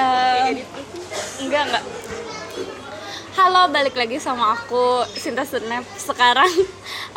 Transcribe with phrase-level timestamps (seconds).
[0.00, 0.80] Eh, edit itu
[1.44, 1.84] enggak enggak.
[3.36, 5.84] Halo, balik lagi sama aku Sinta Snap.
[6.00, 6.48] Sekarang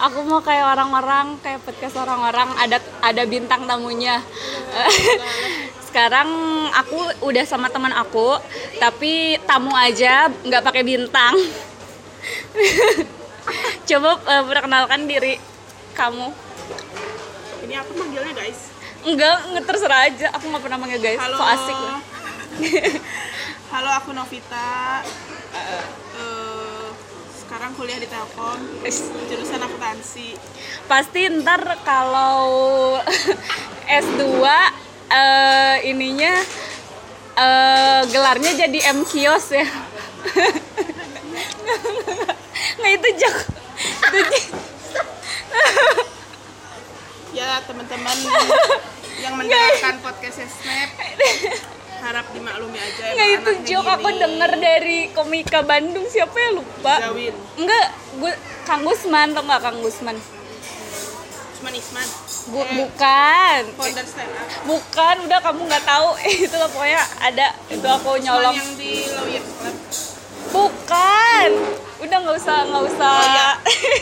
[0.05, 4.19] aku mau kayak orang-orang, kayak podcast orang-orang ada ada bintang tamunya.
[5.87, 6.27] Sekarang
[6.73, 8.35] aku udah sama teman aku,
[8.81, 11.35] tapi tamu aja, nggak pakai bintang.
[13.87, 15.39] Coba eh, perkenalkan diri
[15.95, 16.27] kamu.
[17.63, 18.75] ini aku manggilnya guys
[19.07, 20.27] Enggak, nggak terserah aja.
[20.35, 21.19] Aku nggak pernah manggil guys.
[21.19, 22.12] halo So asik lah.
[23.73, 25.01] halo aku Novita.
[26.13, 26.87] Eh,
[27.33, 28.61] sekarang kuliah di Telkom
[29.29, 30.37] jurusan akuntansi.
[30.85, 33.01] Pasti ntar kalau
[34.05, 34.21] S2
[35.09, 36.33] eh, ininya
[37.37, 39.65] eh, gelarnya jadi M kios ya.
[42.77, 43.37] Nggak itu jok.
[47.33, 48.17] Ya teman-teman
[49.25, 50.89] yang mendengarkan podcast Snap
[52.03, 56.05] harap dimaklumi aja nggak emang itu anaknya jok aku denger dari komika Bandung.
[56.05, 56.49] Siapa ya?
[56.51, 56.95] Lupa.
[57.01, 60.17] Zawin enggak gue Kang Gusman tau nggak Kang Gusman?
[61.53, 62.07] Usman Isman.
[62.45, 63.61] Bu- Eh, bukan.
[63.73, 66.07] Founder stand up bukan udah kamu nggak tahu.
[66.43, 67.47] Itu lah pokoknya ada.
[67.67, 68.51] Itu aku nyolong.
[68.53, 69.75] yang di Lawyers Club.
[70.51, 71.49] Bukan.
[71.99, 73.15] Udah nggak usah nggak usah.
[73.15, 73.49] Oh, iya.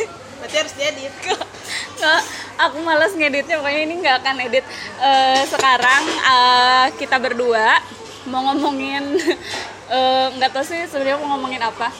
[0.41, 1.13] berarti harus diedit
[2.01, 2.21] Nggak,
[2.57, 4.65] aku malas ngeditnya pokoknya ini nggak akan edit.
[4.97, 7.77] Eh, sekarang eh, kita berdua
[8.25, 9.21] mau ngomongin
[9.95, 11.93] eh, nggak tahu sih sebenarnya mau ngomongin apa.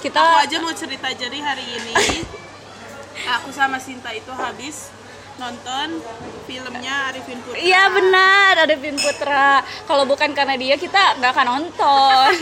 [0.00, 2.24] Kita aku aja mau cerita jadi hari ini
[3.36, 4.88] aku sama Sinta itu habis
[5.34, 5.98] nonton
[6.46, 9.60] filmnya Arifin Putra Iya benar, ada Vin Putra.
[9.84, 12.32] Kalau bukan karena dia kita nggak akan nonton.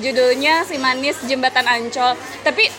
[0.00, 2.14] Judulnya Si Manis Jembatan Ancol.
[2.46, 2.70] Tapi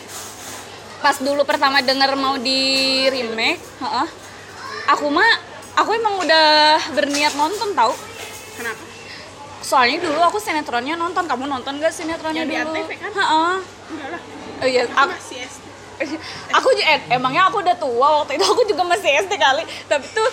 [1.02, 2.62] pas dulu pertama denger mau di
[3.06, 4.06] remake, heeh,
[4.86, 5.26] aku mah
[5.74, 6.48] aku emang udah
[6.92, 7.92] berniat nonton tau.
[8.54, 8.82] kenapa
[9.62, 11.22] Soalnya dulu aku sinetronnya nonton.
[11.22, 12.66] Kamu nonton gak sinetronnya Yang di dulu?
[12.74, 13.10] Antv kan?
[13.14, 13.54] Heeh.
[13.88, 14.22] enggak lah
[14.58, 15.64] Oh iya, aku aku, masih SD
[16.56, 20.06] aku ju- eh, emangnya aku udah tua waktu itu aku juga masih SD kali tapi
[20.08, 20.28] tuh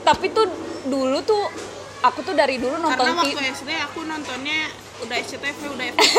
[0.00, 0.48] tapi tuh
[0.84, 1.44] dulu tuh
[2.00, 4.68] aku tuh dari dulu nonton karena waktu SD aku nontonnya
[5.00, 6.14] udah SCTV udah FTV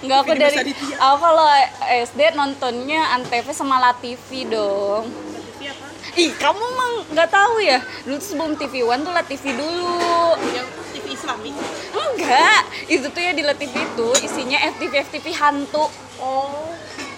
[0.00, 0.58] Enggak aku dari
[0.94, 1.48] aku kalau
[2.00, 5.10] SD nontonnya Antv sama La TV dong.
[5.10, 7.78] TV apa Ih, kamu emang nggak tahu ya?
[8.02, 10.34] Dulu tuh sebelum TV One tuh La TV dulu.
[10.50, 11.50] yang TV Islami
[11.90, 15.86] Enggak, itu tuh ya di La TV itu isinya FTV FTV hantu.
[16.18, 16.72] oh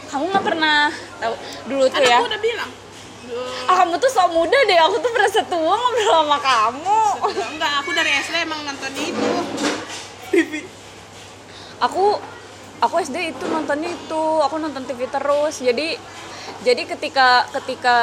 [0.06, 1.34] Kamu nggak pernah tahu
[1.66, 2.18] dulu tuh ya?
[2.18, 2.70] aku udah bilang
[3.62, 6.98] Ah, kamu tuh sok muda deh, aku tuh berasa tua ngobrol sama kamu.
[7.54, 9.30] enggak aku dari SD emang nonton itu
[10.30, 10.62] TV
[11.80, 12.20] aku
[12.84, 15.64] aku SD itu nontonnya itu aku nonton TV terus.
[15.64, 15.96] Jadi
[16.60, 17.98] jadi ketika ketika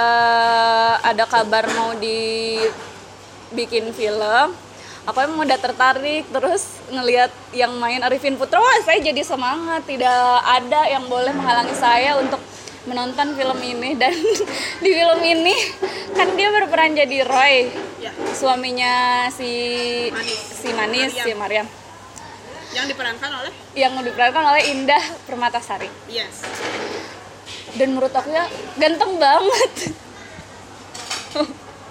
[1.06, 4.50] ada kabar mau dibikin film
[5.08, 8.60] aku emang udah tertarik terus ngelihat yang main Arifin Putra.
[8.60, 9.86] Wah saya jadi semangat.
[9.86, 12.42] Tidak ada yang boleh menghalangi saya untuk
[12.90, 13.96] menonton film ini.
[13.96, 14.12] Dan
[14.84, 15.56] di film ini
[16.18, 17.72] kan dia berperan jadi Roy.
[18.04, 18.12] Ya.
[18.36, 19.52] Suaminya si
[20.12, 20.40] Manis.
[20.60, 21.26] si Manis Mariam.
[21.26, 21.87] si Mariam
[22.72, 23.54] yang diperankan oleh?
[23.74, 25.90] Yang diperankan oleh Indah Permatasari.
[26.08, 26.44] Yes.
[27.78, 29.74] Dan menurut aku ya ganteng banget.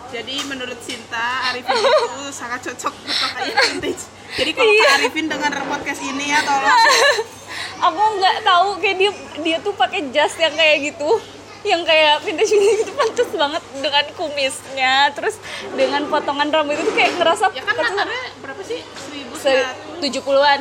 [0.06, 4.02] Jadi menurut Sinta Arifin itu sangat cocok berpakaian vintage
[4.34, 4.88] jadi kalau Iya.
[4.98, 6.66] Arifin dengar podcast ini ya tolong.
[7.86, 9.10] Aku nggak tahu kayak dia
[9.40, 11.08] dia tuh pakai jas yang kayak gitu.
[11.62, 14.94] Yang kayak vintage vintage gitu pantas banget dengan kumisnya.
[15.14, 15.38] Terus
[15.78, 18.04] dengan potongan rambut itu kayak ngerasa ya kan ada
[18.42, 18.82] berapa sih?
[18.82, 19.34] Seribu
[19.96, 20.60] se- 70-an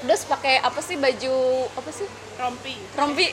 [0.00, 1.36] terus pakai apa sih baju
[1.70, 2.08] apa sih?
[2.34, 2.74] Rompi.
[2.96, 3.26] Rompi.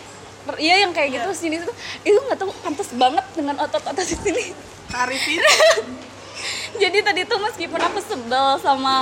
[0.57, 1.71] Iya yang kayak gitu sini tuh.
[2.01, 4.43] Itu nggak tahu pantas banget dengan otot-otot di sini.
[4.89, 5.39] Arifin
[6.81, 8.95] Jadi tadi tuh meskipun aku sebel sama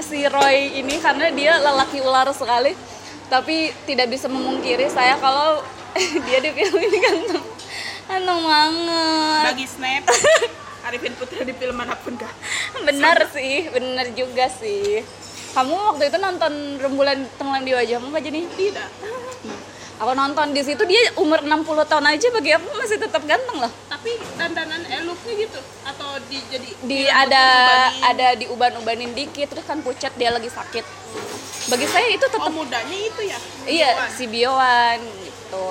[0.00, 2.72] si Roy ini karena dia lelaki ular sekali,
[3.28, 5.60] tapi tidak bisa memungkiri saya kalau
[6.26, 7.44] dia di film ini ganteng.
[8.08, 9.42] Ganteng banget.
[9.44, 10.04] bagi Snap.
[10.88, 12.32] Arifin Putra di film mana pun kah
[12.80, 15.04] Bener sih, bener juga sih.
[15.50, 18.40] Kamu waktu itu nonton Rembulan Tenggelam di Wajahmu nggak jadi?
[18.54, 18.88] tidak
[20.00, 23.68] Aku nonton di situ dia umur 60 tahun aja bagi aku masih tetap ganteng loh.
[23.84, 27.44] tapi dandanan eh looknya gitu atau di jadi Di rambutnya ada
[28.08, 30.84] ada diuban-ubanin dikit terus kan pucat dia lagi sakit.
[31.68, 33.36] Bagi saya itu tetap oh mudanya itu ya
[33.68, 35.66] Iya, si Biowan gitu.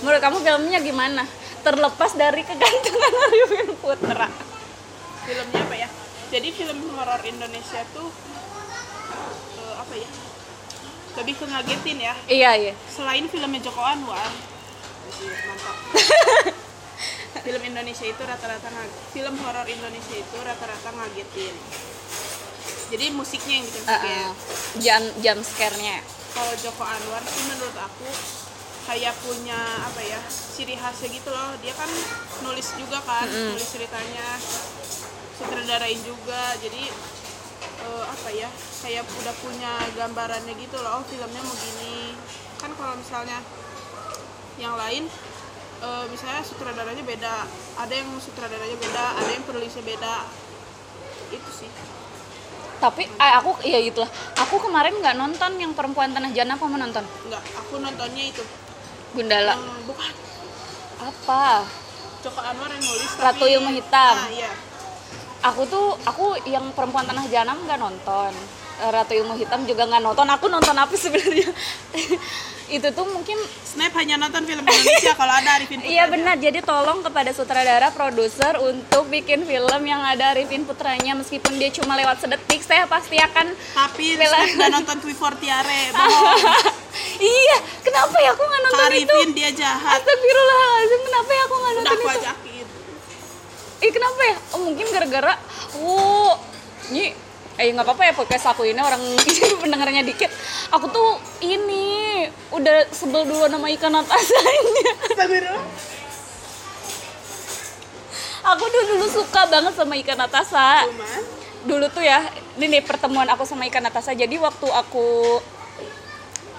[0.00, 1.22] Menurut kamu filmnya gimana?
[1.60, 4.28] Terlepas dari kegantengan Arifin Putra.
[5.28, 5.88] filmnya apa ya
[6.28, 8.37] jadi film horor Indonesia tuh eh,
[9.88, 10.10] apa ya?
[11.16, 12.14] Lebih ke ngagetin ya.
[12.28, 12.72] Iya, iya.
[12.92, 14.28] selain filmnya Joko Anwar.
[15.18, 15.76] Mantap
[17.48, 18.68] film Indonesia itu rata-rata
[19.16, 21.56] film horor Indonesia itu rata-rata ngagetin.
[22.88, 24.28] Jadi musiknya yang bikin Uh, uh,
[24.84, 26.04] jam jam scare-nya.
[26.36, 28.08] Kalau Joko Anwar sih menurut aku
[28.88, 31.56] kayak punya apa ya ciri khasnya gitu loh.
[31.64, 31.88] Dia kan
[32.44, 34.28] nulis juga kan nulis ceritanya.
[35.40, 36.52] Sutradarain juga.
[36.60, 36.92] Jadi
[37.78, 38.48] eh, apa ya
[38.82, 42.14] kayak udah punya gambarannya gitu loh oh filmnya mau gini.
[42.58, 43.38] Kan kalau misalnya
[44.58, 45.06] yang lain
[45.78, 47.34] eh, misalnya sutradaranya beda
[47.78, 50.26] ada yang sutradaranya beda ada yang penulisnya beda.
[51.30, 51.70] Itu sih.
[52.78, 56.78] Tapi eh, aku iya itulah aku kemarin nggak nonton yang perempuan tanah jana apa mau
[56.78, 57.02] nonton?
[57.26, 58.42] Enggak aku nontonnya itu.
[59.14, 59.54] Gundala.
[59.56, 60.12] Hmm, bukan.
[60.98, 61.62] Apa?
[62.18, 64.16] Joko Anwar yang nulis Ratu tapi- Ilmu Hitam.
[64.18, 64.50] ah, iya
[65.50, 68.32] aku tuh aku yang perempuan tanah jana nggak nonton
[68.78, 71.50] Eh, Ratu Ilmu Hitam juga nggak nonton aku nonton apa sebenarnya
[72.76, 73.34] itu tuh mungkin
[73.66, 75.90] Snap hanya nonton film Indonesia kalau ada Arifin Putra.
[75.98, 81.56] Iya benar, jadi tolong kepada sutradara, produser untuk bikin film yang ada Arifin Putranya meskipun
[81.56, 84.14] dia cuma lewat sedetik, saya pasti akan Tapi.
[84.20, 85.90] Snap udah nonton Twifor Tiare.
[87.18, 89.16] Iya, kenapa ya aku nggak nonton itu?
[89.16, 89.98] Arifin dia jahat.
[89.98, 92.47] Astagfirullahaladzim, kenapa ya aku nggak Udah nonton aku itu?
[93.78, 94.36] Ih kenapa ya?
[94.54, 95.38] Oh, mungkin gara-gara,
[95.78, 96.34] oh,
[96.90, 97.14] ini,
[97.58, 98.98] eh nggak apa-apa ya podcast aku ini orang
[99.62, 100.30] pendengarnya dikit.
[100.74, 103.94] Aku tuh ini udah sebel dulu nama ikan.
[103.94, 105.66] Astagfirullah.
[108.48, 110.18] aku tuh dulu suka banget sama ikan.
[110.26, 112.22] Cuman dulu tuh ya
[112.56, 115.38] ini nih pertemuan aku sama ikan Natasa jadi waktu aku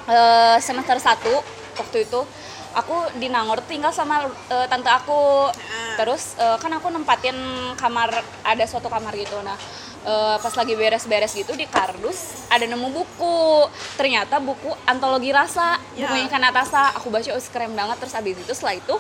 [0.08, 2.22] eh, semester 1 waktu itu
[2.74, 5.50] aku di Nangor tinggal sama eh, tante aku.
[5.96, 7.36] Terus eh, kan aku nempatin
[7.76, 8.10] kamar
[8.44, 9.40] ada suatu kamar gitu.
[9.42, 9.58] Nah
[10.06, 13.66] eh, pas lagi beres-beres gitu di kardus ada nemu buku.
[13.96, 16.08] Ternyata buku antologi rasa Ya.
[16.08, 17.98] bukunya ikan Natasa aku baca oh keren banget.
[18.00, 18.96] Terus abis itu setelah itu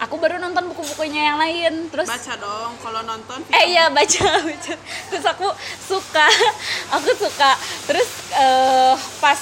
[0.00, 1.92] aku baru nonton buku-bukunya yang lain.
[1.92, 4.74] Terus baca dong kalau nonton eh iya baca baca.
[5.12, 5.48] Terus aku
[5.84, 6.26] suka
[6.96, 7.50] aku suka.
[7.84, 9.36] Terus eh, pas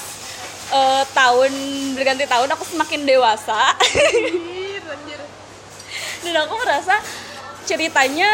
[0.71, 1.53] eh, tahun
[1.95, 5.21] berganti tahun aku semakin dewasa Anjir, anjir.
[6.23, 6.95] dan aku merasa
[7.65, 8.31] ceritanya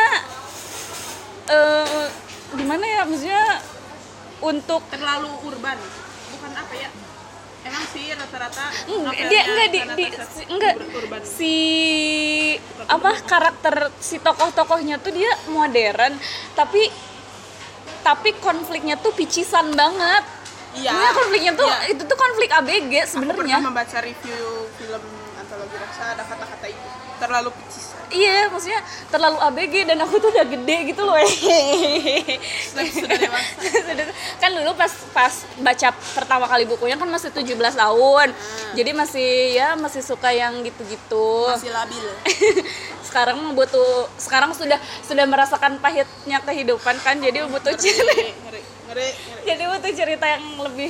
[1.46, 2.06] eh
[2.52, 3.44] gimana ya maksudnya
[4.36, 5.78] untuk Terlalu urban.
[6.28, 6.90] Bukan apa ya?
[7.66, 8.64] Emang sih rata-rata
[9.26, 10.04] dia enggak di, di
[10.46, 11.20] enggak ur- urban.
[11.26, 11.56] si
[12.86, 16.14] apa karakter si tokoh-tokohnya tuh dia modern
[16.54, 16.86] tapi
[18.06, 20.22] tapi konfliknya tuh picisan banget.
[20.76, 20.90] Iya.
[20.92, 21.78] Sebenarnya konfliknya tuh Iya.
[21.90, 23.56] itu tuh konflik ABG Aku sebenarnya.
[23.56, 24.44] pernah membaca review
[24.76, 25.02] film
[25.36, 27.84] antologi rasa ada kata-kata itu terlalu picis.
[28.06, 28.78] Iya, maksudnya
[29.10, 31.18] terlalu ABG dan aku tuh udah gede gitu loh.
[31.18, 33.66] Sudah, sudah dewasa.
[34.38, 38.30] Kan dulu pas pas baca pertama kali bukunya kan masih 17 tahun.
[38.78, 41.50] Jadi masih ya masih suka yang gitu-gitu.
[41.50, 42.06] Masih labil.
[43.06, 48.12] sekarang butuh sekarang sudah sudah merasakan pahitnya kehidupan kan jadi butuh cerita
[48.96, 49.12] Ngeri,
[49.44, 50.88] jadi butuh cerita yang lebih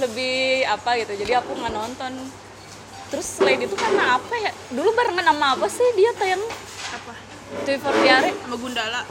[0.00, 2.12] lebih apa gitu jadi aku nggak nonton
[3.06, 6.40] terus selain itu karena apa ya dulu barengan sama apa sih dia tayang
[6.92, 7.12] Apa?
[7.62, 9.04] Twi Fortiare Sama Gundala.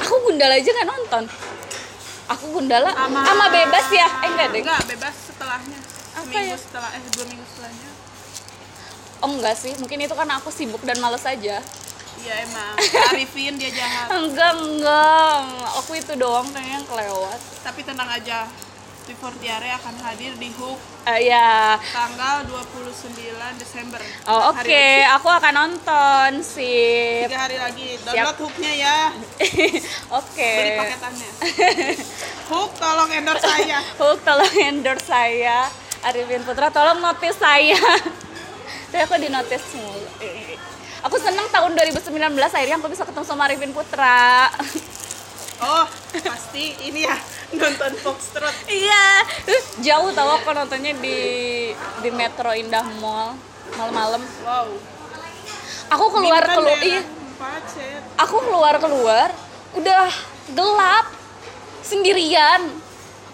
[0.00, 1.22] aku Gundala aja nggak nonton
[2.26, 5.78] aku Gundala Sama sama bebas ya eh enggak deh Enggak, bebas setelahnya.
[6.16, 6.56] Apa Seminggu ya?
[6.56, 7.88] setelah eh dua minggu setelahnya.
[9.16, 11.60] oh enggak sih mungkin itu karena aku sibuk dan males aja
[12.24, 12.74] Iya emang.
[13.12, 14.08] Arifin dia jahat.
[14.12, 15.36] enggak enggak
[15.76, 18.48] aku itu doang yang kelewat Tapi tenang aja.
[19.06, 23.14] Tiare akan hadir di Hook Eh, ya tanggal 29
[23.62, 24.02] Desember.
[24.26, 25.06] Oh oke, lagi.
[25.06, 27.30] aku akan nonton sip.
[27.30, 27.94] Tiga hari lagi.
[28.02, 28.98] Download Hooknya ya.
[30.18, 30.50] oke.
[30.58, 31.30] Beli paketannya.
[32.50, 33.78] Hook tolong endorse saya.
[33.94, 35.70] Hulk tolong endorse saya.
[36.02, 37.78] Arifin Putra tolong notice saya.
[38.96, 40.08] Tapi aku di notice mulu.
[41.04, 44.48] Aku seneng tahun 2019 akhirnya aku bisa ketemu sama Arifin Putra.
[45.60, 45.84] Oh,
[46.24, 47.12] pasti ini ya
[47.52, 48.56] nonton Foxtrot.
[48.72, 51.20] iya, Terus jauh tau aku nontonnya di
[51.76, 53.36] di Metro Indah Mall
[53.76, 54.24] malam-malam.
[54.40, 54.72] Wow.
[55.92, 57.04] Aku keluar keluar iya.
[58.16, 59.28] Aku keluar keluar
[59.76, 60.08] udah
[60.56, 61.06] gelap
[61.84, 62.64] sendirian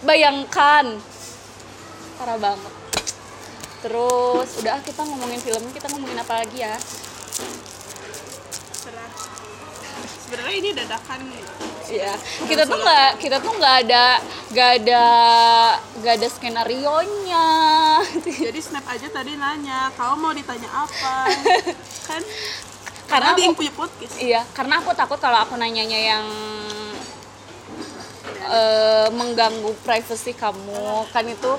[0.03, 0.99] bayangkan
[2.19, 2.82] parah banget
[3.83, 6.79] terus udah ah, kita ngomongin film kita ngomongin apa lagi ya.
[10.23, 11.43] Sebenarnya ini dadakan nih.
[11.93, 12.15] Iya,
[12.49, 14.07] kita tuh nggak kita tuh nggak ada
[14.49, 15.05] nggak ada
[16.01, 16.97] nggak ada skenario
[17.29, 17.49] nya
[18.49, 21.29] Jadi Snap aja tadi nanya, kau mau ditanya apa?
[22.09, 22.23] kan
[23.13, 24.15] karena karena aku, punya podcast.
[24.17, 26.25] iya karena aku takut kalau aku nanyanya yang
[28.49, 31.53] eh, mengganggu privasi kamu kan itu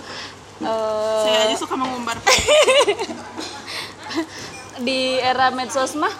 [0.63, 2.17] eh, Saya aja suka mengumbar.
[4.87, 6.11] di era medsos mah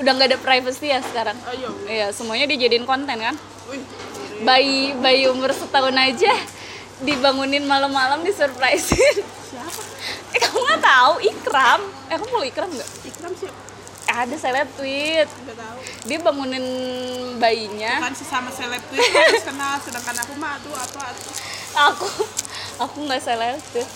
[0.00, 1.36] udah nggak ada privacy ya sekarang.
[1.48, 1.70] Ayo.
[1.88, 2.08] iya.
[2.12, 3.36] Semuanya dijadiin konten kan?
[3.68, 3.82] Wih,
[4.44, 6.32] bayi bayi umur setahun aja
[7.04, 9.24] dibangunin malam-malam disurprisein.
[9.50, 9.82] Siapa?
[10.30, 11.80] Eh kamu nggak tahu Ikram.
[12.06, 12.90] Eh kamu mau Ikram nggak?
[13.02, 13.60] Ikram siapa?
[14.10, 15.26] Ada seleb tweet.
[15.26, 15.78] Tahu.
[16.06, 16.64] Dia bangunin
[17.42, 17.98] bayinya.
[17.98, 21.14] Kan sesama seleb tuh harus kenal sedangkan aku mah aduh apa.
[21.74, 22.08] Aku
[22.80, 23.88] aku nggak seleb tweet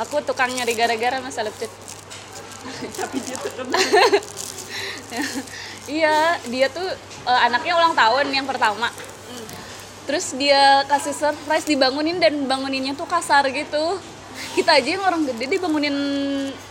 [0.00, 1.72] aku tukang nyari gara-gara sama seleb tweet
[2.98, 3.80] tapi dia terkenal
[5.98, 6.86] iya dia tuh
[7.26, 8.90] eh, anaknya ulang tahun yang pertama.
[8.90, 9.46] Hmm.
[10.06, 13.98] terus dia kasih surprise dibangunin dan banguninnya tuh kasar gitu.
[14.52, 15.96] Kita aja yang orang gede dibangunin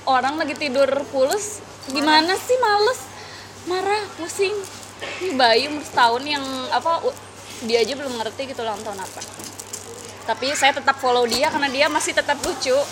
[0.05, 3.01] orang lagi tidur pules gimana sih males?
[3.65, 4.53] Marah pusing.
[5.25, 7.01] Ini bayi umur setahun yang apa
[7.65, 9.21] dia aja belum ngerti gitu ulang tahun apa
[10.25, 12.75] tapi saya tetap follow dia karena dia masih tetap lucu.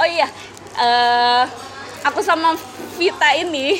[0.00, 0.24] Oh iya
[0.80, 1.44] eh,
[2.08, 2.56] aku sama
[2.96, 3.76] Vita ini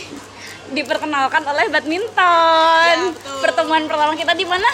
[0.70, 2.96] diperkenalkan oleh badminton.
[3.00, 3.40] Ya, betul.
[3.40, 4.68] pertemuan pertama kita di mana?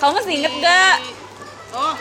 [0.00, 1.16] Kamu masih inget gak Di-
[1.76, 1.96] oh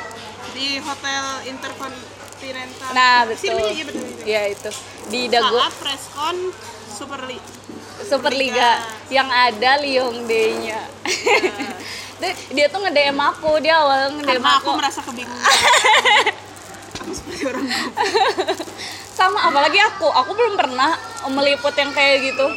[0.55, 2.89] di hotel intercontinental.
[2.95, 3.51] Nah betul.
[3.51, 4.03] Sini, iya betul.
[4.07, 4.23] Betul.
[4.23, 4.69] ya itu.
[5.11, 6.35] Di Dago saat preskon
[6.87, 7.54] super League
[8.03, 10.81] Superliga yang ada Liong D-nya.
[12.15, 14.71] Dia, dia tuh nge-DM aku, dia awal nge-DM karena aku.
[14.71, 15.43] aku merasa kebingungan
[17.03, 17.67] aku seperti orang.
[19.11, 20.95] Sama apalagi aku, aku belum pernah
[21.27, 22.47] meliput yang kayak gitu.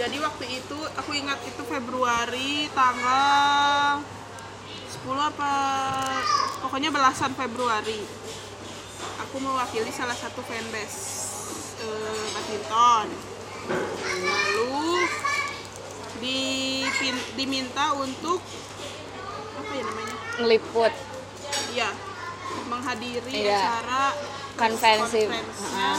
[0.00, 4.00] jadi waktu itu aku ingat itu Februari tanggal
[5.04, 5.54] 10 apa
[6.64, 8.00] pokoknya belasan Februari
[9.20, 10.98] aku mewakili salah satu fanbase
[11.78, 13.06] eh, badminton
[14.20, 15.08] lalu
[16.18, 18.38] dipin- diminta untuk
[19.54, 20.92] apa ya namanya Ngeliput.
[21.72, 21.88] ya
[22.64, 23.58] menghadiri Iya.
[23.58, 24.02] acara
[24.54, 25.26] Konferensi.
[25.26, 25.98] konferensinya Heeh.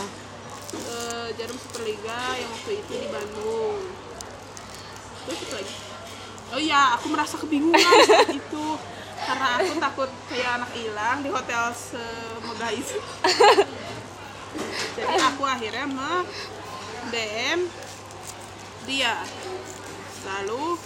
[0.76, 3.78] eh, Jarum Superliga yang waktu itu di Bandung.
[5.22, 5.74] Terus itu lagi.
[6.48, 8.66] Oh iya, aku merasa kebingungan saat itu
[9.18, 12.96] karena aku takut kayak anak hilang di hotel semegah itu.
[14.96, 16.24] Jadi aku akhirnya me
[17.12, 17.60] DM
[18.86, 19.16] dia.
[20.26, 20.78] Lalu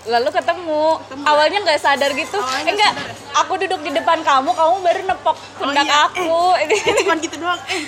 [0.00, 1.24] Lalu ketemu, Ketemu.
[1.28, 2.40] awalnya nggak sadar gitu.
[2.40, 3.40] Awalnya eh, nggak enggak, sadar ya?
[3.44, 6.08] aku duduk di depan kamu, kamu baru nepok pundak iya.
[6.08, 6.56] aku.
[6.56, 6.66] eh
[7.04, 7.60] cuman gitu doang.
[7.68, 7.84] Eh,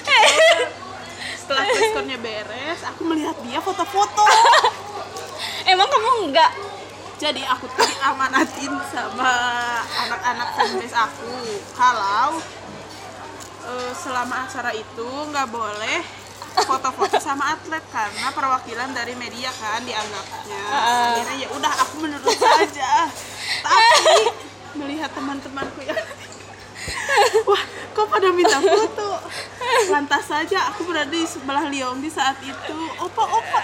[1.41, 4.29] setelah preskonnya beres, aku melihat dia foto-foto.
[5.73, 6.53] Emang kamu enggak?
[7.23, 9.31] jadi aku tuh diamanatin sama
[9.95, 12.35] anak-anak fanbase aku kalau
[13.63, 16.03] eh, selama acara itu nggak boleh
[16.61, 20.63] foto-foto sama atlet karena perwakilan dari media kan dianggapnya.
[20.69, 23.09] Akhirnya ya udah aku menurut saja.
[23.63, 24.17] Tapi
[24.77, 26.01] melihat teman-temanku yang
[27.47, 27.63] wah
[27.95, 29.21] kok pada minta foto?
[29.89, 32.77] Lantas saja aku berada di sebelah Liong di saat itu.
[32.99, 33.59] Opa opa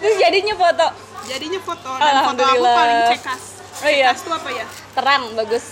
[0.00, 0.86] Terus jadinya foto?
[1.26, 1.90] Jadinya foto.
[1.96, 3.42] Dan foto aku paling cekas.
[3.80, 4.12] Oh iya.
[4.12, 4.66] cekas tuh apa ya?
[4.94, 5.66] Terang, bagus.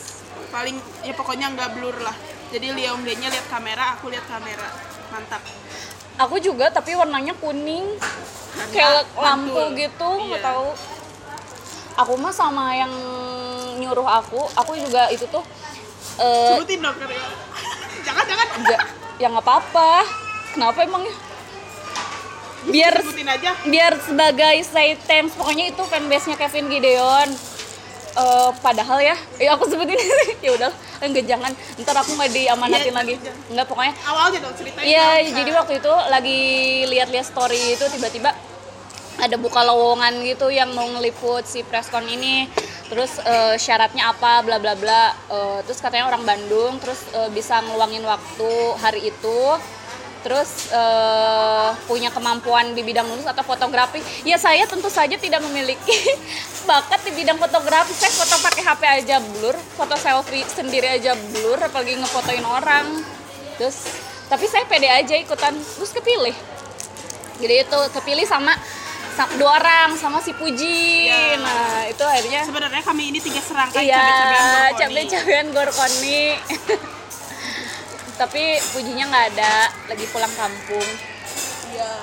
[0.48, 2.16] paling ya pokoknya nggak blur lah.
[2.48, 4.64] Jadi Liam dia lihat kamera aku lihat kamera.
[5.12, 5.44] Mantap
[6.18, 7.86] Aku juga tapi warnanya kuning.
[8.74, 10.48] Kayak lampu gitu, nggak Iya.
[10.50, 10.68] tahu.
[11.96, 12.90] Aku mah sama yang
[13.78, 15.42] nyuruh aku, aku juga itu tuh
[16.18, 17.22] sebutin dong karya
[18.06, 18.46] jangan jangan
[19.18, 20.02] ya nggak apa-apa.
[20.50, 21.14] Kenapa emangnya?
[22.66, 27.28] Biar sebutin aja biar sebagai side times pokoknya itu fanbase-nya Kevin Gideon.
[28.18, 29.94] Eh, padahal ya, ya aku sebutin
[30.44, 31.52] ya udah enggak jangan
[31.82, 33.14] ntar aku nggak diamanatin Iya, lagi
[33.50, 36.40] enggak pokoknya awalnya dong ceritain Iya, jadi waktu itu lagi
[36.90, 38.30] lihat-lihat story itu tiba-tiba
[39.18, 42.46] ada buka lowongan gitu yang mau ngeliput si preskon ini.
[42.86, 45.10] Terus eh, syaratnya apa bla bla bla.
[45.26, 49.40] Eh, terus katanya orang Bandung, terus eh, bisa ngeluangin waktu hari itu.
[50.18, 54.02] Terus eh, punya kemampuan di bidang nulis atau fotografi.
[54.26, 55.94] Ya saya tentu saja tidak memiliki
[56.68, 57.94] bakat di bidang fotografi.
[57.94, 62.86] Saya foto pakai HP aja blur, foto selfie sendiri aja blur, apalagi ngefotoin orang.
[63.56, 63.86] Terus
[64.28, 66.34] tapi saya pede aja ikutan, terus kepilih.
[67.38, 68.50] Jadi itu kepilih sama,
[69.14, 71.06] sa- dua orang sama si Puji.
[71.06, 71.38] Ya.
[71.38, 76.34] Nah itu akhirnya sebenarnya kami ini tiga serangkai iya cabai-cabean Gorkoni.
[76.34, 76.90] gorkoni.
[78.18, 79.54] tapi Pujinya nggak ada,
[79.86, 80.88] lagi pulang kampung.
[81.72, 81.94] Iya.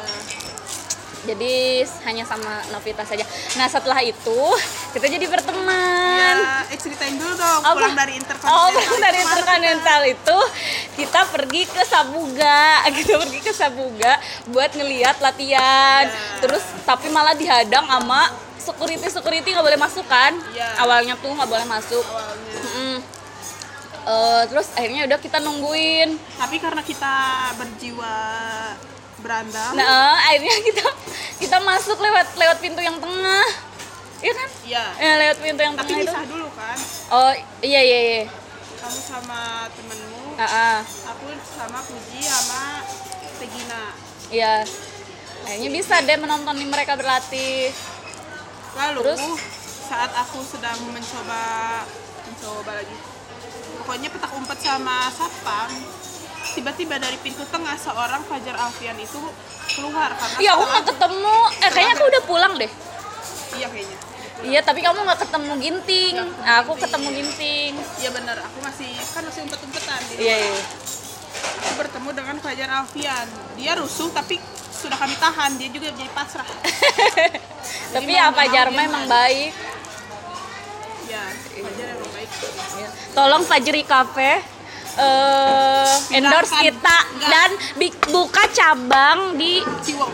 [1.26, 3.26] Jadi hanya sama Novita saja.
[3.58, 4.40] Nah setelah itu
[4.94, 6.36] kita jadi berteman.
[6.38, 7.74] Ya, eh ceritain dulu dong Apa?
[7.74, 10.38] pulang dari Oh, interkontinental pulang dari Ke mana Intercontinental itu
[11.02, 12.62] kita pergi ke Sabuga,
[12.98, 14.14] kita pergi ke Sabuga
[14.54, 16.06] buat ngeliat latihan.
[16.06, 16.40] Ya.
[16.46, 18.30] Terus tapi malah dihadang sama
[18.62, 20.38] security security nggak boleh masuk kan?
[20.54, 20.78] Ya.
[20.86, 22.06] Awalnya tuh nggak boleh masuk.
[22.06, 22.85] awalnya Mm.
[24.06, 26.14] Eh, terus akhirnya udah kita nungguin.
[26.38, 27.16] tapi karena kita
[27.58, 28.16] berjiwa
[29.18, 29.74] beranda.
[29.74, 30.86] Nah akhirnya kita
[31.42, 33.46] kita masuk lewat lewat pintu yang tengah.
[34.22, 34.50] Iya kan?
[34.62, 34.86] Iya.
[35.02, 36.14] Ya lewat pintu yang tapi tengah itu.
[36.14, 36.78] pisah dulu kan?
[37.10, 37.32] Oh
[37.66, 38.22] iya iya iya.
[38.78, 40.78] Kamu sama temenmu Ah, ah.
[41.10, 42.84] aku sama Puji sama
[43.42, 43.84] Tegina
[44.30, 44.56] iya.
[45.50, 47.74] Akhirnya bisa deh menonton mereka berlatih.
[48.78, 49.22] Lalu Terus?
[49.90, 51.42] saat aku sedang mencoba
[52.26, 52.94] mencoba lagi
[53.86, 55.70] pokoknya petak umpet sama satpam
[56.58, 59.22] tiba-tiba dari pintu tengah seorang Fajar Alfian itu
[59.78, 61.38] keluar karena iya aku nggak ketemu.
[61.62, 62.72] Eh kayaknya aku udah pulang deh.
[63.54, 63.98] Iya kayaknya.
[64.42, 66.14] Iya tapi kamu nggak ketemu ginting.
[66.18, 66.84] Ketemu nah, aku Ginting.
[66.90, 67.72] ketemu ginting.
[68.02, 68.38] Iya benar.
[68.42, 70.58] Aku masih kan masih umpet-umpetan di iya iya.
[71.66, 73.28] Aku bertemu dengan Fajar Alfian.
[73.54, 74.42] Dia rusuh tapi
[74.74, 75.62] sudah kami tahan.
[75.62, 76.46] Dia juga jadi pasrah.
[77.96, 79.14] Tapi mau apa nggak mau Jarma dia emang main.
[79.14, 79.54] baik.
[81.06, 82.15] Ya Fajar emang
[82.76, 82.90] Iya.
[83.14, 84.56] Tolong Fajri Cafe
[84.96, 87.28] eh endorse kita Enggak.
[87.28, 87.50] dan
[88.16, 90.12] buka cabang di Ciwok.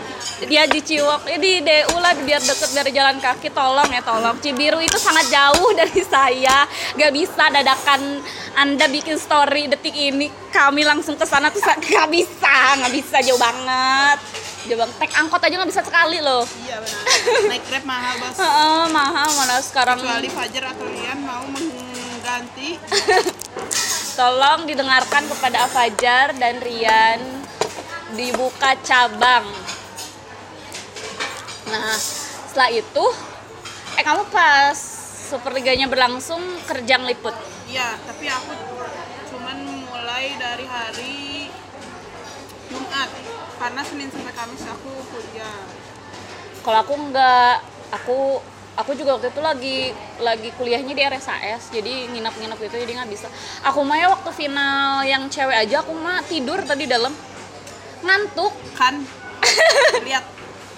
[0.50, 1.22] Dia di Ciwok.
[1.30, 3.54] Ya di DU lah biar deket dari jalan kaki.
[3.54, 4.34] Tolong ya tolong.
[4.42, 6.66] Cibiru itu sangat jauh dari saya.
[6.98, 8.18] Gak bisa dadakan
[8.58, 10.26] anda bikin story detik ini.
[10.50, 11.62] Kami langsung ke sana tuh
[11.94, 13.16] gak bisa nggak bisa.
[13.22, 14.18] Jauh banget.
[14.66, 14.94] Jauh banget.
[14.98, 16.42] Tek angkot aja nggak bisa sekali loh.
[16.66, 17.02] Iya benar.
[17.54, 18.34] Naik grab mahal bos.
[18.42, 19.28] Heeh, mahal.
[19.38, 21.46] Mana sekarang kecuali Fajar atau Rian mau
[22.22, 22.78] mengganti
[24.18, 27.18] Tolong didengarkan kepada Fajar dan Rian
[28.14, 29.48] dibuka cabang.
[31.66, 31.96] Nah,
[32.46, 33.04] setelah itu
[33.98, 34.76] eh kamu pas
[35.32, 37.32] Superliganya berlangsung kerja ngeliput.
[37.72, 38.52] iya tapi aku
[39.32, 41.48] cuman mulai dari hari
[42.68, 43.08] Jumat
[43.56, 45.56] karena Senin sampai Kamis aku kuliah
[46.60, 47.64] Kalau aku enggak,
[47.96, 49.78] aku aku juga waktu itu lagi
[50.20, 53.28] lagi kuliahnya di RSAS, jadi nginap-nginap gitu jadi nggak bisa.
[53.68, 57.12] Aku mah ya waktu final yang cewek aja aku mah tidur tadi dalam.
[58.02, 58.54] Ngantuk.
[58.74, 59.04] Kan?
[60.02, 60.24] Lihat.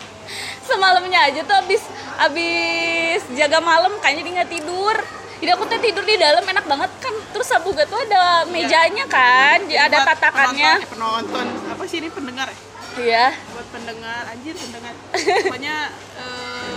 [0.68, 1.82] Semalamnya aja tuh abis
[2.14, 4.96] abis jaga malam kayaknya dia nggak tidur.
[5.34, 7.14] Jadi aku tuh tidur di dalam enak banget kan.
[7.36, 10.72] Terus sabuga tuh ada mejanya kan ada Buat tatakannya.
[10.88, 11.46] penonton, eh, penonton.
[11.74, 12.58] Apa sih ini pendengar ya?
[12.94, 13.26] Iya.
[13.52, 14.94] Buat pendengar anjir pendengar.
[15.50, 15.76] Pokoknya
[16.16, 16.73] eh,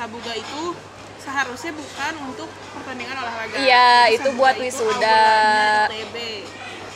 [0.00, 0.62] Sabuga itu
[1.20, 3.52] seharusnya bukan untuk pertandingan olahraga.
[3.60, 5.28] Iya, itu buat itu wisuda.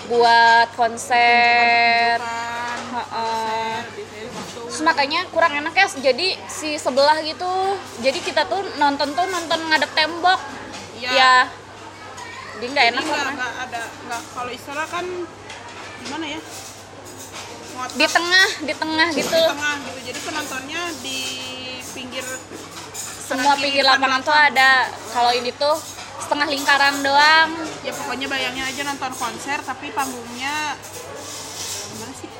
[0.09, 2.17] buat konser.
[2.97, 3.77] Heeh.
[4.65, 7.77] terus makanya kurang enak ya jadi si sebelah gitu.
[8.01, 10.41] Jadi kita tuh nonton tuh nonton ngadep tembok.
[10.97, 11.13] Iya.
[11.13, 11.35] ya
[12.55, 15.05] jadi nggak enak nggak ada nggak kalau istilah kan
[16.01, 16.41] gimana ya?
[17.93, 19.29] Di tengah di tengah gitu.
[19.29, 19.99] di tengah gitu.
[20.09, 21.21] Jadi penontonnya di
[21.95, 22.27] pinggir
[23.25, 24.89] semua pinggir lapangan tuh ada.
[25.13, 25.77] Kalau ini tuh
[26.21, 27.51] setengah lingkaran doang.
[27.81, 30.77] Ya pokoknya bayangin aja nonton konser tapi panggungnya
[31.93, 32.31] gimana sih?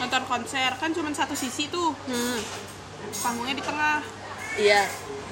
[0.00, 1.96] Nonton konser kan cuma satu sisi tuh.
[2.08, 2.40] Hmm.
[3.14, 4.00] panggungnya di tengah.
[4.60, 4.82] Iya.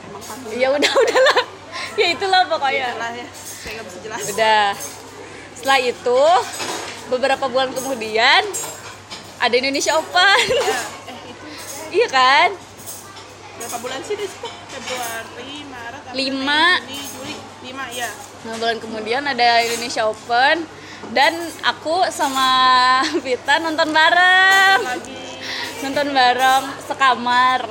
[0.09, 1.43] Emang panggung ya udah udahlah.
[1.93, 2.97] Ya itulah pokoknya.
[2.97, 3.29] Lah ya.
[3.33, 4.21] Saya nggak bisa jelas.
[4.33, 4.67] Udah.
[5.57, 6.23] Setelah itu
[7.13, 8.45] beberapa bulan kemudian
[9.37, 10.47] ada Indonesia Open.
[10.57, 11.47] Ya, eh itu.
[12.01, 12.49] Iya kan
[13.53, 16.65] berapa bulan sih di situ Februari Maret April, Lima.
[16.81, 18.11] Mei, Juni Juli lima ya
[18.43, 20.67] Nah, bulan kemudian ada Indonesia Open
[21.15, 21.31] dan
[21.63, 22.51] aku sama
[23.23, 24.83] Vita nonton bareng.
[25.81, 27.63] Nonton bareng sekamar.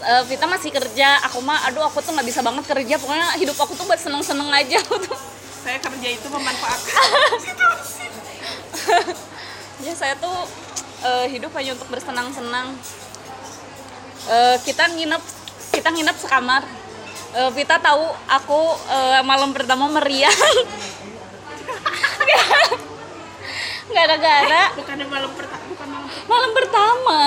[0.00, 2.94] Eh, Vita masih kerja, aku mah aduh aku tuh nggak bisa banget kerja.
[2.96, 5.18] Pokoknya hidup aku tuh buat seneng-seneng aja aku tuh.
[5.60, 7.04] saya kerja itu memanfaatkan
[9.84, 10.32] Ya saya tuh
[11.02, 12.78] eh, hidup hanya untuk bersenang-senang.
[14.28, 15.22] Eh, kita nginep
[15.72, 16.62] kita nginep sekamar.
[17.30, 20.34] Eh, Vita tahu aku eh, malam pertama meriang.
[23.90, 27.22] Gara-gara bukan malam pertama bukan malam malam pertama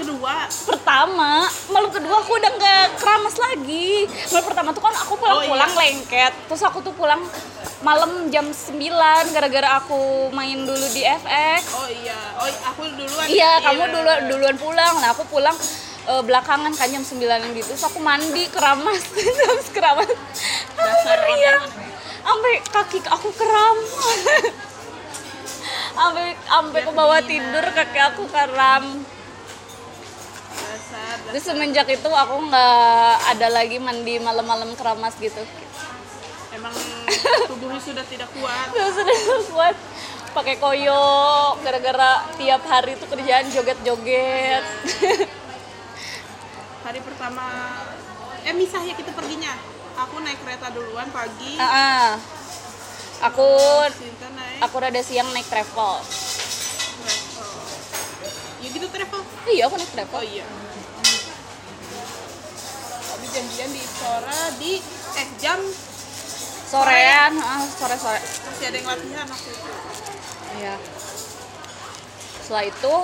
[0.00, 0.48] kedua.
[0.48, 4.08] Pertama malam kedua aku udah nggak keramas lagi.
[4.32, 5.50] Malam pertama tuh kan aku pulang Oh, iya.
[5.52, 6.32] pulang lengket.
[6.48, 7.20] Terus aku tuh pulang
[7.84, 12.18] malam jam 9 gara-gara aku main dulu di FX oh iya.
[12.40, 13.26] Oh aku duluan.
[13.28, 14.28] Iya kamu dulu bener.
[14.32, 14.94] duluan pulang.
[15.04, 15.56] Nah aku pulang
[16.08, 17.68] eh, belakangan kan jam 9 gitu.
[17.76, 19.04] Terus aku mandi keramas.
[19.16, 20.08] Terus keramas.
[20.08, 21.64] Aku Dasar meriang
[22.20, 23.76] sampai kaki aku kram
[25.96, 29.19] sampai sampai ke bawah tidur kaki aku kram dasar
[31.28, 35.42] Terus semenjak itu aku nggak ada lagi mandi malam-malam keramas gitu.
[36.50, 36.74] emang
[37.46, 39.16] tubuhnya sudah tidak kuat sudah
[39.48, 39.76] kuat
[40.30, 40.98] pakai koyo
[41.62, 44.64] gara-gara tiap hari itu kerjaan joget-joget.
[46.82, 47.44] hari pertama
[48.42, 49.54] eh misah ya kita perginya
[49.94, 52.08] aku naik kereta duluan pagi Ah, ah.
[53.22, 53.46] Aku
[53.86, 56.00] naik aku rada siang naik travel.
[56.00, 57.52] travel.
[58.58, 59.20] Ya gitu travel.
[59.46, 60.20] Iya, aku naik Oh travel.
[60.24, 60.44] iya.
[63.30, 64.72] Janjian di Istora di
[65.16, 65.58] eh jam
[66.70, 68.22] Sorean, ah, sore-sore.
[68.46, 69.70] masih ada yang latihan waktu itu.
[70.54, 70.74] Iya.
[72.40, 72.94] Setelah itu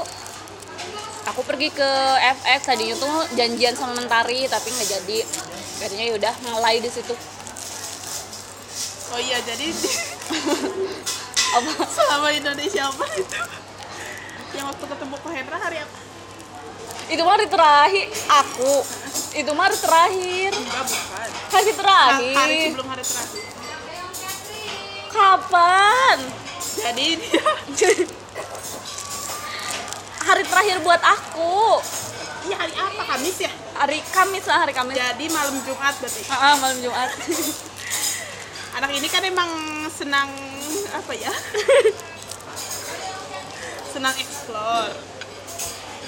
[1.27, 1.91] aku pergi ke
[2.39, 5.19] FX tadinya tuh janjian sama Mentari tapi nggak jadi.
[5.77, 7.11] Akhirnya yaudah ngelai di situ.
[9.11, 9.99] Oh iya jadi di-
[11.57, 11.71] Apa?
[11.89, 13.39] selama Indonesia Open itu
[14.55, 15.99] yang waktu ketemu Ko Hendra hari apa?
[17.07, 18.75] Itu mah hari terakhir aku.
[19.33, 20.51] Itu mah hari terakhir.
[20.53, 21.29] Enggak bukan.
[21.47, 22.35] Hari Ha- terakhir.
[22.35, 23.45] hari sebelum hari terakhir.
[25.09, 26.19] Kapan?
[26.77, 27.41] Jadi dia
[30.27, 31.79] Hari terakhir buat aku.
[32.45, 33.03] iya hari apa?
[33.07, 33.51] Kamis ya?
[33.77, 34.95] Hari Kamis lah, hari Kamis.
[34.95, 36.21] Jadi malam Jumat berarti.
[36.29, 37.11] Ah, malam Jumat.
[38.77, 39.51] Anak ini kan emang
[39.89, 40.29] senang
[40.91, 41.31] apa ya?
[43.95, 44.93] senang explore.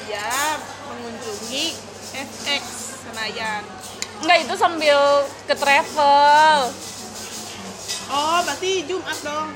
[0.05, 0.29] Dia
[0.89, 1.65] mengunjungi
[2.17, 2.63] FX
[3.05, 3.63] Senayan.
[4.25, 4.99] Enggak, itu sambil
[5.47, 6.59] ke travel.
[8.09, 9.49] Oh, berarti Jumat dong.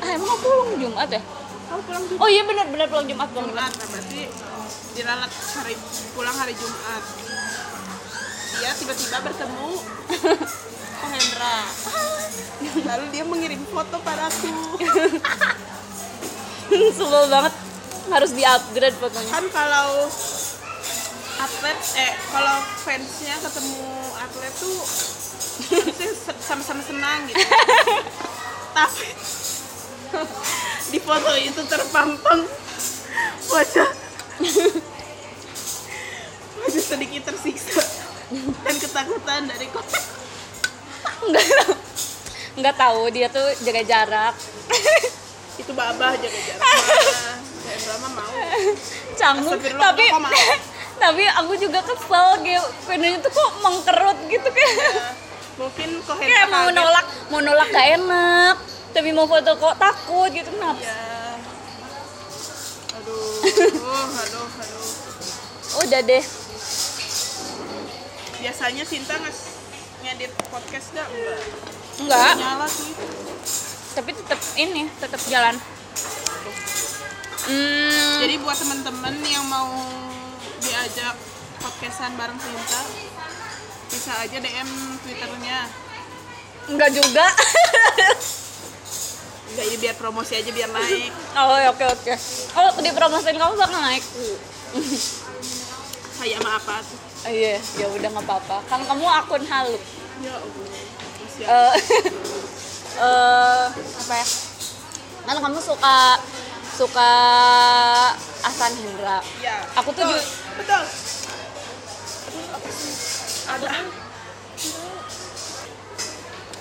[0.00, 1.22] Ah, emang aku pulang Jumat ya?
[1.68, 2.20] Kamu pulang Jumat.
[2.22, 3.46] Oh iya benar-benar pulang Jumat dong.
[3.50, 4.20] Jumat, nah berarti
[4.94, 5.74] diralat hari
[6.12, 7.02] pulang hari Jumat.
[8.60, 9.68] Dia tiba-tiba bertemu
[11.10, 11.58] Hendra.
[12.60, 14.52] Lalu dia mengirim foto padaku.
[16.96, 17.54] Sebel banget.
[18.10, 19.30] Harus di-upgrade fotonya.
[19.30, 20.10] kan kalau
[21.40, 23.88] atlet eh kalau fansnya ketemu
[24.20, 24.78] atlet tuh
[26.44, 27.40] sama-sama senang gitu
[28.76, 29.08] tapi
[30.92, 32.44] di foto itu terpampang
[33.48, 33.90] wajah
[36.60, 37.80] wajah sedikit tersiksa
[38.64, 40.00] dan ketakutan dari kota
[41.20, 41.72] Enggak tahu.
[42.56, 44.34] Enggak tahu dia tuh jaga jarak.
[45.60, 47.36] itu babah jaga jarak
[47.84, 48.32] drama mau
[49.18, 49.60] Canggung.
[49.60, 50.32] Tapi mau?
[51.00, 54.72] Tapi aku juga kesel kayak videonya tuh kok mengkerut gitu kayak
[55.60, 58.56] Ya, mungkin kok kayak mau nolak mau nolak gak enak
[58.92, 60.96] tapi mau foto kok takut gitu kenapa ya
[62.96, 63.44] aduh
[64.20, 64.88] aduh aduh.
[65.78, 66.24] Udah deh.
[68.42, 69.38] Biasanya Sinta nges
[70.02, 71.06] ngedit podcast gak?
[71.06, 71.38] Enggak.
[72.00, 72.32] enggak.
[72.40, 72.90] Nyala sih.
[73.90, 75.54] tapi tetap ini tetap jalan.
[77.40, 79.70] Hmm, Jadi buat temen-temen yang mau
[80.80, 81.12] diajak
[81.60, 82.80] podcastan bareng Sinta,
[83.92, 84.64] bisa aja DM
[85.04, 85.68] Twitternya.
[86.72, 87.26] enggak juga
[89.52, 91.12] Enggak ini biar promosi aja biar naik.
[91.36, 92.12] oh oke oke
[92.56, 94.00] oh di promosiin kamu bakal naik
[96.16, 96.96] Kayak sama apa tuh?
[96.96, 99.76] Oh, iya ya udah nggak apa-apa kan kamu akun halu
[100.24, 100.80] Ya Allah.
[101.44, 101.72] Eh
[102.96, 103.64] eh,
[104.00, 104.26] apa ya
[105.28, 105.96] kan kamu suka
[106.72, 107.10] suka
[108.40, 109.60] Asan Hendra Ya.
[109.76, 110.48] aku tuh betul.
[110.60, 110.84] Betul.
[113.50, 113.70] Ada.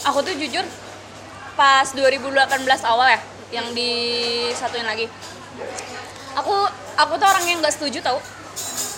[0.01, 0.63] aku tuh jujur
[1.53, 2.39] pas 2018
[2.87, 3.19] awal ya
[3.51, 3.91] yang di
[4.55, 5.05] satuin lagi
[6.33, 6.55] aku
[6.95, 8.17] aku tuh orang yang nggak setuju tau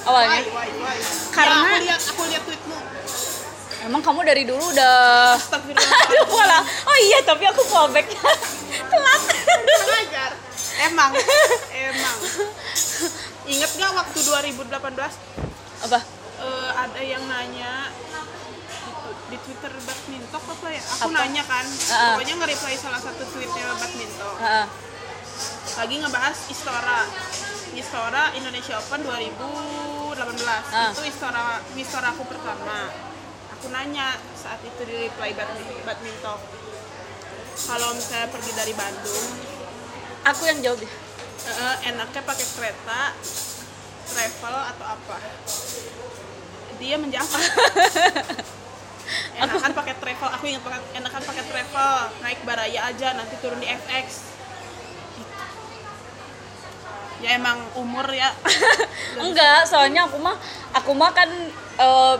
[0.06, 0.98] awalnya Why, why, why?
[1.34, 2.78] Karena- Ya, aku lihat aku lihat tweetmu.
[3.82, 5.34] emang kamu dari dulu udah
[6.06, 8.06] aduh malah oh iya tapi aku fallback
[8.92, 9.22] telat.
[10.82, 11.14] Emang,
[11.90, 12.16] emang.
[13.43, 14.69] Ingat gak waktu 2018
[15.82, 15.99] apa
[16.38, 17.89] eh, ada yang nanya
[18.69, 18.91] di,
[19.30, 20.82] di Twitter badminton apa ya?
[20.95, 21.17] Aku Apa?
[21.19, 22.13] nanya kan, Ah.
[22.13, 24.36] pokoknya nge-reply salah satu tweetnya badminton.
[24.38, 24.65] Heeh.
[25.73, 27.01] Lagi ngebahas Istora,
[27.71, 30.63] Istora Indonesia Open 2018.
[30.69, 30.91] Ah.
[30.91, 32.93] Itu Istora, Istora aku pertama.
[33.51, 36.39] Aku nanya saat itu di reply badmi- badminton.
[37.54, 39.25] Kalau misalnya pergi dari Bandung,
[40.23, 40.91] aku yang jawab ya
[41.41, 43.02] Eh, enaknya pakai kereta
[44.12, 45.17] travel atau apa?
[46.78, 47.41] Dia menjawab.
[49.41, 50.30] Enakan pakai travel.
[50.38, 51.94] Aku ingat pakai enakan pakai travel.
[52.22, 54.32] Naik baraya aja nanti turun di FX
[57.22, 58.34] ya emang umur ya.
[59.24, 60.36] Enggak, soalnya aku mah
[60.74, 61.30] aku mah kan
[61.78, 62.15] eh,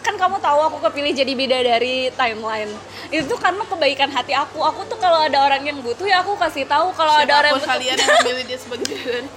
[0.00, 2.72] kan kamu tahu aku kepilih jadi bidadari timeline.
[3.12, 4.64] Itu karena kebaikan hati aku.
[4.64, 7.60] Aku tuh kalau ada orang yang butuh ya aku kasih tahu kalau ada orang yang
[7.60, 7.72] butuh.
[7.76, 9.28] kalian yang memilih dia sebagai bidadari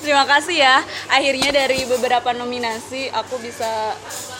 [0.00, 0.80] Terima kasih ya.
[1.12, 3.92] Akhirnya dari beberapa nominasi aku bisa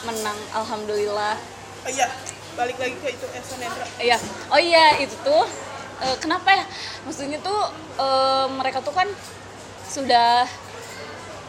[0.06, 0.38] menang.
[0.56, 1.37] Alhamdulillah.
[1.80, 2.12] oh iya
[2.61, 4.18] balik lagi ke itu Nendra Iya.
[4.52, 5.44] Oh iya, itu tuh
[6.00, 6.64] eh, kenapa ya?
[7.09, 7.61] Maksudnya tuh
[7.98, 9.09] eh, mereka tuh kan
[9.90, 10.46] sudah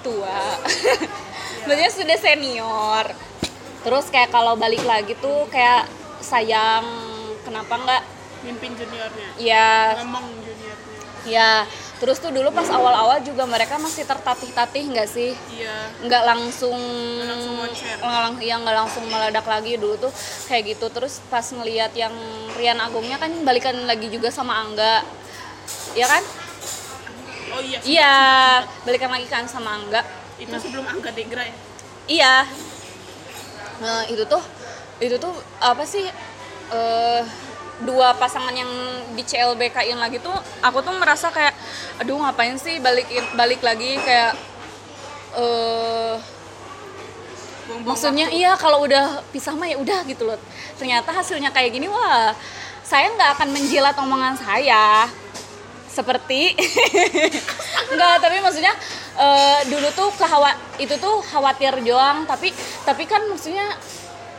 [0.01, 0.57] tua.
[1.65, 3.05] Maksudnya sudah senior.
[3.81, 5.89] Terus kayak kalau balik lagi tuh kayak
[6.21, 6.85] sayang
[7.41, 8.03] kenapa nggak?
[8.45, 9.27] Mimpin juniornya.
[9.37, 10.97] Ya ngomong juniornya.
[11.25, 11.49] Ya
[12.01, 15.37] terus tuh dulu pas awal-awal juga mereka masih tertatih-tatih nggak sih?
[15.53, 15.77] Iya.
[16.01, 16.77] Nggak langsung
[17.21, 17.55] langsung
[18.01, 20.13] nggak lang- ya nggak langsung meledak lagi dulu tuh
[20.49, 20.89] kayak gitu.
[20.89, 22.13] Terus pas ngelihat yang
[22.57, 25.05] Rian Agungnya kan balikan lagi juga sama Angga.
[25.93, 26.25] Ya kan
[27.51, 28.15] oh iya iya
[28.83, 30.01] balikan lagi kan sama Angga.
[30.41, 31.55] Itu sebelum angga degra ya?
[32.09, 32.35] Iya.
[33.81, 34.41] Nah, itu tuh
[34.97, 36.05] itu tuh apa sih
[36.71, 37.23] eh
[37.81, 38.69] dua pasangan yang
[39.17, 41.53] di CLBK-in lagi tuh aku tuh merasa kayak
[41.97, 43.05] aduh ngapain sih balik
[43.37, 44.01] balik lagi?
[44.01, 44.33] Kayak
[45.37, 46.17] eh
[47.61, 50.41] Buang-buang maksudnya iya kalau udah pisah mah ya udah gitu loh.
[50.81, 52.33] Ternyata hasilnya kayak gini wah
[52.81, 55.07] saya nggak akan menjilat omongan saya
[55.91, 56.55] seperti.
[57.93, 58.73] Nggak tapi maksudnya
[59.19, 62.23] eh, dulu tuh kehawa itu tuh khawatir doang.
[62.23, 62.55] Tapi
[62.87, 63.75] tapi kan maksudnya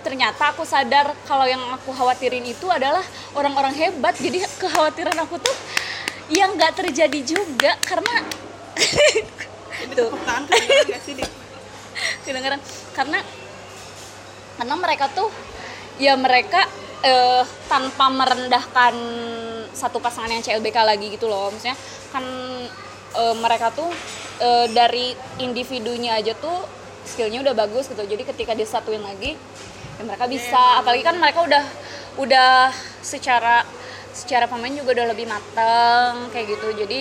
[0.03, 3.05] ternyata aku sadar kalau yang aku khawatirin itu adalah
[3.37, 4.17] orang-orang hebat.
[4.17, 5.57] Jadi kekhawatiran aku tuh
[6.33, 8.25] yang nggak terjadi juga karena
[8.73, 9.43] Dik?
[12.25, 12.61] kedengeran
[12.97, 13.19] karena
[14.57, 15.29] karena mereka tuh
[16.01, 16.65] ya mereka
[17.03, 18.95] eh, tanpa merendahkan
[19.75, 21.51] satu pasangan yang CLBK lagi gitu loh.
[21.51, 21.77] Maksudnya
[22.15, 22.25] kan
[23.19, 23.91] eh, mereka tuh
[24.41, 25.13] eh, dari
[25.43, 26.65] individunya aja tuh
[27.05, 28.03] skillnya udah bagus gitu.
[28.07, 29.35] Jadi ketika disatuin lagi
[29.99, 30.81] ya mereka bisa.
[30.81, 31.65] Apalagi kan mereka udah
[32.21, 32.71] udah
[33.03, 33.67] secara
[34.13, 36.69] secara pemain juga udah lebih matang kayak gitu.
[36.87, 37.01] Jadi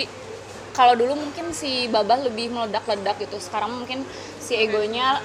[0.72, 3.38] kalau dulu mungkin si Babah lebih meledak-ledak gitu.
[3.38, 4.08] Sekarang mungkin
[4.42, 5.22] si egonya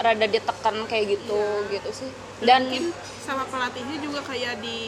[0.00, 2.88] rada ditekan kayak gitu gitu sih dan mungkin
[3.20, 4.78] sama pelatihnya juga kayak di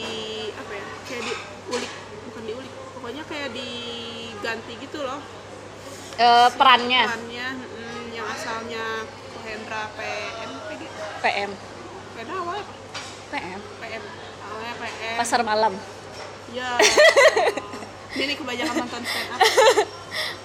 [0.57, 1.91] apa ya kayak diulik
[2.29, 5.21] bukan diulik pokoknya kayak diganti gitu loh.
[6.17, 7.03] Eh, perannya.
[7.09, 8.85] Perannya mm, yang asalnya
[9.43, 10.81] Hendra PM PG
[11.21, 11.51] PM
[12.17, 12.57] Hendra apa?
[13.33, 14.03] PM PM
[14.45, 15.73] awalnya PM pasar malam.
[16.53, 16.77] Ya.
[18.13, 19.39] Dia nih kebanyakan nonton stand up.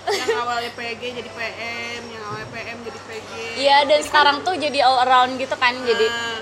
[0.09, 4.81] Yang awalnya PG jadi PM yang awalnya PM jadi PG iya dan sekarang tuh jadi
[4.81, 6.38] all around gitu kan jadi Nah,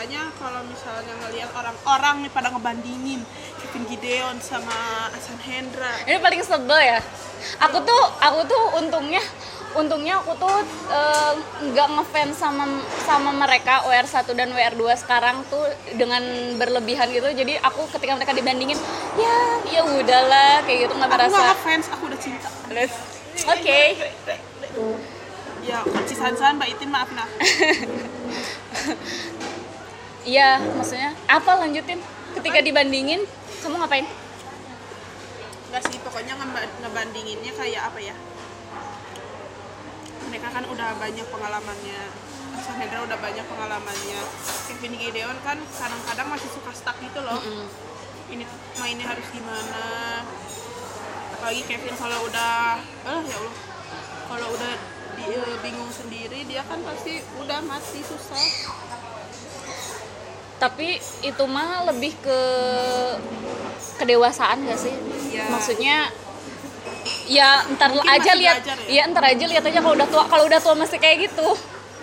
[0.00, 3.20] makanya kalau misalnya ngelihat orang-orang nih pada ngebandingin
[3.60, 5.92] Kevin Gideon sama Asan Hendra.
[6.08, 7.04] Ini paling sebel ya.
[7.68, 9.20] Aku tuh aku tuh untungnya
[9.76, 10.56] untungnya aku tuh
[10.88, 11.32] eh,
[11.68, 12.64] nggak ngefans sama
[13.04, 15.68] sama mereka WR1 dan WR2 sekarang tuh
[16.00, 16.24] dengan
[16.56, 17.28] berlebihan gitu.
[17.36, 18.80] Jadi aku ketika mereka dibandingin
[19.20, 19.36] ya
[19.68, 21.44] ya udahlah kayak gitu nggak aku merasa.
[21.44, 22.48] nggak fans aku udah cinta.
[23.52, 23.80] Oke.
[25.60, 27.28] ya kunci san mbak Itin maaf nah
[30.24, 32.00] iya maksudnya apa lanjutin?
[32.36, 33.24] Ketika dibandingin
[33.60, 34.06] kamu ngapain?
[35.70, 38.14] Nggak sih pokoknya ngeba- ngebandinginnya kayak apa ya?
[40.30, 42.02] Mereka kan udah banyak pengalamannya.
[42.54, 44.20] Asan Hendra udah banyak pengalamannya.
[44.68, 47.40] Kevin Gideon kan kadang-kadang masih suka stuck gitu loh.
[48.30, 48.44] Ini
[48.78, 49.82] mainnya harus gimana?
[51.34, 53.56] Apalagi Kevin kalau udah eh ya Allah.
[54.30, 54.72] Kalau udah
[55.18, 58.46] di, eh, bingung sendiri dia kan pasti udah mati susah
[60.60, 62.40] tapi itu mah lebih ke
[63.96, 64.94] kedewasaan gak sih
[65.30, 65.46] Iya.
[65.48, 65.96] maksudnya
[67.24, 68.74] ya ntar Mungkin aja lihat ya?
[68.90, 71.48] ya ntar aja lihat aja kalau udah tua kalau udah tua masih kayak gitu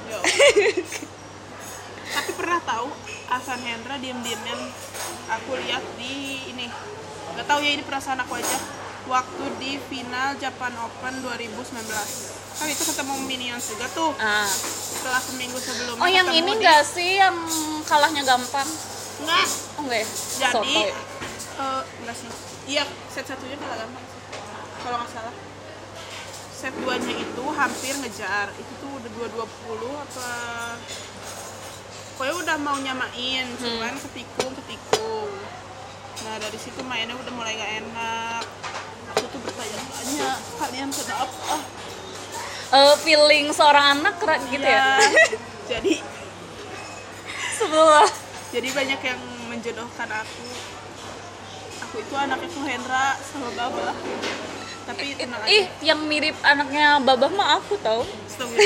[0.08, 0.18] Ya.
[2.16, 2.88] tapi pernah tahu
[3.28, 4.60] Asan Hendra diem-dieman
[5.28, 6.72] aku lihat di ini
[7.36, 8.58] nggak tahu ya ini perasaan aku aja
[9.08, 11.58] waktu di final Japan Open 2019
[12.54, 14.12] kan itu ketemu Minions juga tuh.
[14.18, 14.44] Ah.
[14.44, 17.36] setelah seminggu sebelumnya oh yang ini di- enggak sih yang
[17.84, 18.66] kalahnya gampang?
[19.20, 19.46] Nggak.
[19.78, 20.08] oh enggak ya?
[20.08, 20.90] Jadi Sotoy.
[21.56, 22.30] eh, enggak sih.
[22.68, 24.22] Iya set satunya kalah gampang sih
[24.82, 25.36] kalau nggak salah.
[26.50, 28.50] Set duanya itu hampir ngejar.
[28.52, 30.30] Itu tuh udah 220 apa?
[32.12, 35.30] Pokoknya udah mau nyamain cuman ketikung ketikung
[36.18, 38.44] nah dari situ mainnya udah mulai gak enak
[39.38, 41.56] tuh bertanya-tanya kalian kenapa
[42.68, 45.00] Eh, feeling seorang anak kera- gitu ya?
[45.00, 45.24] Iya.
[45.72, 45.94] jadi
[47.54, 48.10] sebelah.
[48.52, 50.44] jadi banyak yang menjodohkan aku.
[51.80, 53.96] Aku itu anaknya Hendra sama Baba.
[54.84, 55.48] Tapi tenang aja.
[55.48, 58.04] ih yang mirip anaknya babah mah aku tau.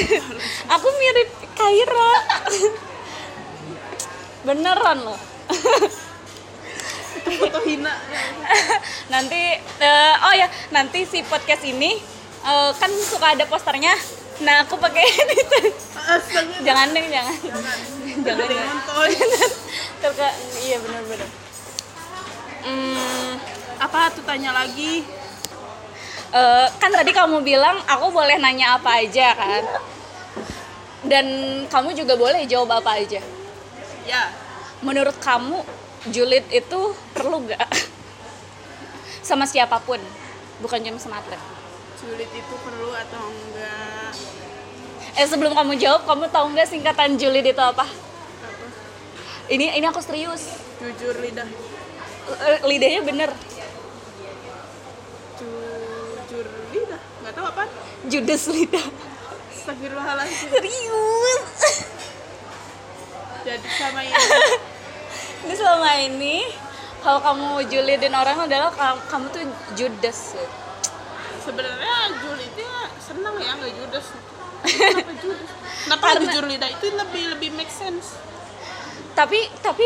[0.74, 2.14] Aku mirip Kaira.
[4.50, 5.20] Beneran loh
[7.20, 7.94] foto hina.
[9.14, 12.00] Nanti eh, oh ya nanti si podcast ini
[12.46, 13.94] eh, kan suka ada posternya.
[14.42, 15.06] Nah aku pakai
[16.68, 17.38] jangan deh jangan.
[17.46, 17.80] Jangan.
[18.12, 19.08] Jangan,
[20.04, 20.30] Terka,
[20.68, 21.30] iya benar-benar
[22.66, 23.34] hmm,
[23.82, 25.04] apa tuh tanya lagi?
[26.32, 29.64] Eh, kan tadi kamu bilang aku boleh nanya apa aja kan?
[31.04, 31.26] Dan
[31.68, 33.20] kamu juga boleh jawab apa aja.
[34.08, 34.24] Ya.
[34.80, 35.60] Menurut kamu
[36.10, 36.80] julid itu
[37.14, 37.70] perlu gak
[39.22, 40.02] sama siapa pun
[40.66, 41.38] bukan cuma sama atlet
[42.02, 44.14] Julid itu perlu atau enggak?
[45.14, 47.94] eh sebelum kamu jawab kamu tahu nggak singkatan julid itu apa Apa?
[49.54, 51.46] ini ini aku serius Jujur lidah.
[52.42, 53.30] Eh, lidahnya bener
[55.38, 57.02] Jujur lidah.
[57.22, 57.64] Nggak tahu apa?
[58.10, 58.86] judes lidah
[59.54, 60.50] Astagfirullahaladzim.
[60.50, 61.42] serius
[63.46, 64.18] Jadi sama ini.
[65.42, 66.36] ini selama ini
[67.02, 68.70] kalau kamu julidin orang adalah
[69.10, 69.42] kamu, tuh
[69.74, 70.38] judes
[71.42, 74.06] Sebenarnya julidnya senang ya nggak judes.
[74.62, 75.50] Kenapa judes?
[75.82, 78.14] Kenapa Karena- itu lebih lebih make sense?
[79.12, 79.84] tapi tapi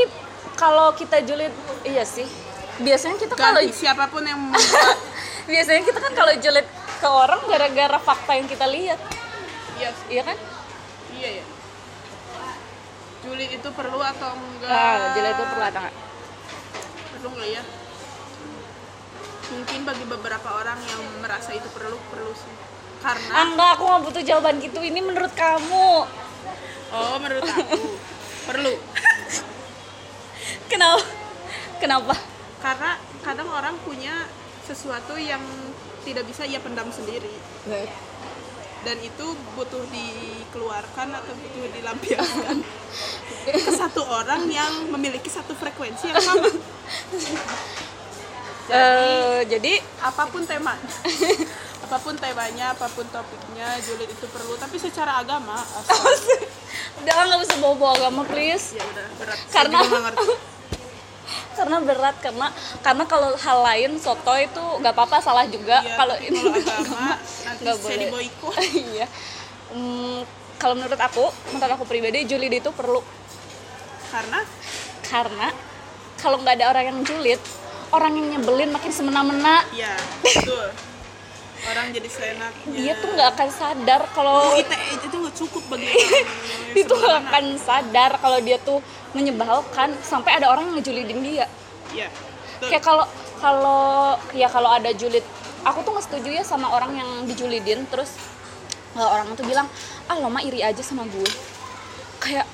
[0.53, 1.49] kalau kita julid
[1.81, 2.29] iya sih
[2.77, 4.97] biasanya kita kalau siapa pun yang membuat
[5.49, 8.99] biasanya kita kan kalau julid ke orang gara-gara fakta yang kita lihat
[9.75, 10.37] Iya, iya kan
[11.11, 11.43] iya ya.
[13.25, 14.69] Julid itu perlu atau enggak?
[14.69, 15.95] ah julid itu perlu atau nggak
[17.09, 17.63] perlu nggak ya?
[19.45, 22.53] Mungkin bagi beberapa orang yang merasa itu perlu perlu sih.
[23.01, 24.79] Karena ah enggak aku nggak butuh jawaban gitu.
[24.79, 25.89] Ini menurut kamu.
[26.93, 27.77] Oh menurut aku.
[28.45, 28.73] Perlu.
[30.71, 31.01] Kenapa?
[31.81, 32.13] Kenapa?
[32.61, 34.29] Karena kadang orang punya
[34.65, 35.41] sesuatu yang
[36.05, 37.33] tidak bisa ia pendam sendiri
[38.85, 39.25] dan itu
[39.57, 42.61] butuh dikeluarkan atau butuh dilampiaskan
[43.49, 46.47] ke satu orang yang memiliki satu frekuensi yang sama.
[48.65, 50.81] Eh, jadi apa pun temanya
[51.85, 54.57] apa pun temanya apa pun topiknya julid itu perlu.
[54.57, 55.61] Tapi secara agama
[57.05, 58.73] udah nggak usah bawa-bawa agama please.
[58.73, 59.37] Ya udah berat.
[59.53, 60.17] Karena-.
[61.55, 62.47] Karena berat karena
[62.83, 65.81] karena kalau hal lain soto itu nggak apa-apa salah juga.
[65.81, 66.39] Iya, kalau ini
[67.63, 68.07] nggak boleh.
[68.93, 69.07] iya.
[69.71, 70.21] Hmm,
[70.59, 72.99] kalau menurut aku menurut aku pribadi julid itu perlu.
[74.11, 74.39] Karena?
[75.07, 75.47] Karena
[76.19, 77.41] kalau nggak ada orang yang julid
[77.95, 79.63] orang yang nyebelin makin semena-mena.
[79.71, 80.94] Ya betul
[81.65, 85.87] orang jadi seenaknya dia tuh nggak akan sadar kalau Oh, ITE itu nggak cukup bagi
[85.87, 86.27] orang.
[86.75, 88.79] Dia tuh nggak akan sadar kalau dia tuh
[89.11, 91.47] menyebalkan sampai ada orang yang ngejulidin dia.
[91.91, 92.67] Ya betul.
[92.69, 93.05] kayak kalau
[93.37, 93.83] kalau
[94.31, 95.23] ya kalau ada julid
[95.61, 98.13] aku tuh nggak setuju ya sama orang yang dijulidin terus
[98.93, 99.67] orang itu bilang
[100.05, 101.29] ah lo mah iri aja sama gue.
[102.17, 102.45] Kayak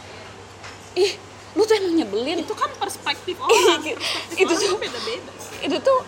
[0.93, 1.17] ih
[1.51, 2.37] lu tuh emang nyebelin.
[2.39, 3.81] Itu kan perspektif orang.
[3.81, 3.97] Itu
[4.37, 5.31] itu tuh- tuh beda-beda.
[5.61, 5.99] itu tuh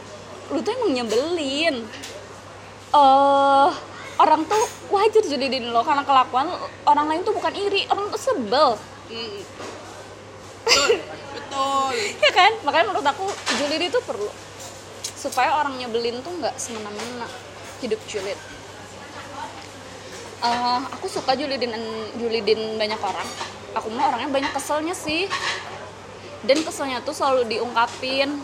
[0.49, 1.75] lu tuh emang nyebelin
[2.93, 3.69] eh
[4.21, 6.45] orang tuh wajar julidin lo karena kelakuan
[6.85, 8.69] orang lain tuh bukan iri orang tuh sebel.
[9.09, 9.41] Mm.
[10.63, 10.89] betul
[11.33, 11.93] betul.
[12.23, 12.51] Ya kan?
[12.65, 13.25] Makanya menurut aku
[13.57, 14.29] julid itu perlu
[15.17, 17.27] supaya orang nyebelin tuh nggak semena-mena
[17.79, 18.37] hidup julid.
[20.43, 21.71] Eh, aku suka julidin
[22.19, 23.27] julidin banyak orang.
[23.79, 25.25] Aku mah orangnya banyak keselnya sih.
[26.43, 28.35] Dan keselnya tuh selalu diungkapin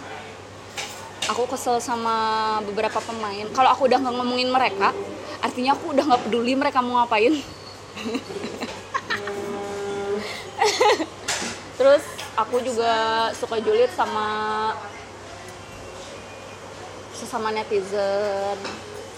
[1.30, 3.46] aku kesel sama beberapa pemain.
[3.54, 4.90] Kalau aku udah nggak ngomongin mereka
[5.40, 7.38] artinya aku udah nggak peduli mereka mau ngapain.
[11.80, 12.04] Terus
[12.36, 12.92] aku juga
[13.38, 14.26] suka julid sama
[17.14, 18.58] sesama netizen.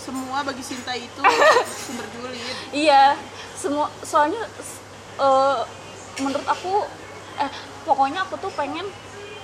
[0.01, 1.21] Semua bagi Sinta itu
[1.87, 2.55] sumber julid.
[2.75, 3.15] Iya
[3.61, 4.41] semua soalnya
[5.21, 5.59] eh,
[6.17, 6.81] menurut aku
[7.37, 7.51] eh
[7.85, 8.85] pokoknya aku tuh pengen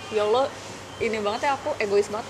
[0.10, 0.50] ya Allah
[0.98, 2.26] ini banget ya aku egois banget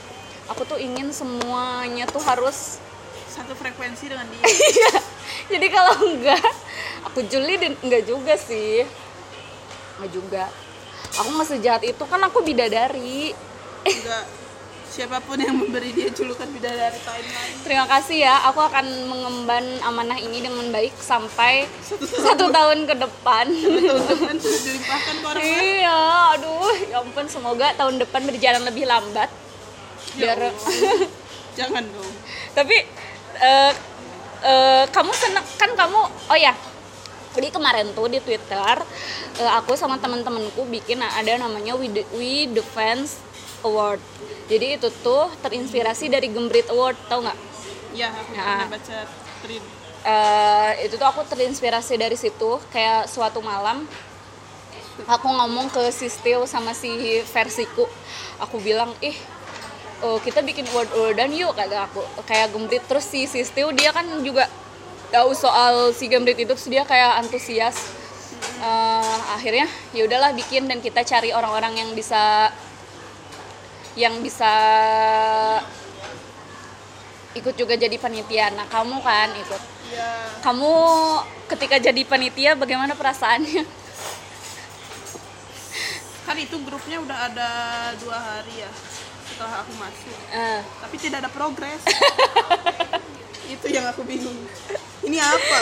[0.47, 2.79] aku tuh ingin semuanya tuh harus
[3.27, 4.43] satu frekuensi dengan dia.
[4.47, 4.91] Iya.
[5.53, 6.45] jadi kalau enggak
[7.05, 8.87] aku julidin enggak juga sih.
[9.99, 10.43] Enggak juga.
[11.21, 13.35] Aku nggak sejahat itu kan aku bidadari.
[13.85, 14.25] Enggak
[14.87, 17.57] siapa pun yang memberi dia julukan bidadari timeline.
[17.61, 21.69] Terima kasih ya aku akan mengemban amanah ini dengan baik sampai
[22.25, 22.89] satu tahun.
[22.89, 23.45] ke depan.
[23.51, 26.01] Teman-teman sudah dilimpahkan ke orang iya
[26.33, 29.29] aduh ya ampun semoga tahun depan berjalan lebih lambat
[30.17, 30.57] biar Allah.
[31.57, 32.13] jangan dong.
[32.53, 32.77] Tapi
[33.37, 33.71] eh,
[34.43, 35.99] eh, kamu seneng kan kamu
[36.29, 36.53] oh ya
[37.33, 38.75] jadi kemarin tuh di Twitter
[39.37, 43.21] eh, aku sama teman-temanku bikin ada namanya We, De- We Defense
[43.61, 44.01] Award.
[44.47, 47.37] Jadi itu tuh terinspirasi dari Gembrit Award tau nggak?
[47.93, 48.41] Ya aku Ya.
[48.41, 48.97] pernah baca
[49.45, 49.63] tweet.
[50.07, 53.83] Eh, itu tuh aku terinspirasi dari situ kayak suatu malam
[55.05, 57.85] aku ngomong ke Sistil sama si versiku.
[58.39, 59.13] Aku bilang ih
[60.03, 62.01] oh, kita bikin word wordan yuk kata aku.
[62.25, 64.49] Kayak gembrit terus si Sistil dia kan juga
[65.09, 67.77] tahu soal si gembrit itu terus dia kayak antusias.
[68.61, 72.53] Eh, akhirnya ya udahlah bikin dan kita cari orang-orang yang bisa
[73.97, 74.53] yang bisa
[77.33, 78.53] ikut juga jadi panitia.
[78.53, 79.61] Nah kamu kan ikut.
[79.93, 80.71] Ya kamu
[81.51, 83.87] ketika jadi panitia bagaimana perasaannya?
[86.27, 87.49] kan itu grupnya udah ada
[88.03, 88.71] dua hari ya
[89.27, 90.17] setelah aku masuk.
[90.31, 91.81] Eh, tapi tidak ada progres.
[93.53, 94.35] Itu yang aku bingung.
[95.07, 95.59] Ini apa?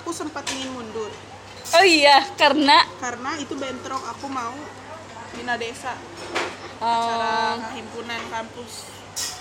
[0.00, 1.12] Aku sempat ingin mundur.
[1.72, 2.84] Oh iya karena?
[3.00, 4.52] Karena itu bentrok aku mau
[5.32, 5.96] bina desa.
[6.82, 8.90] Oh, acara himpunan kampus.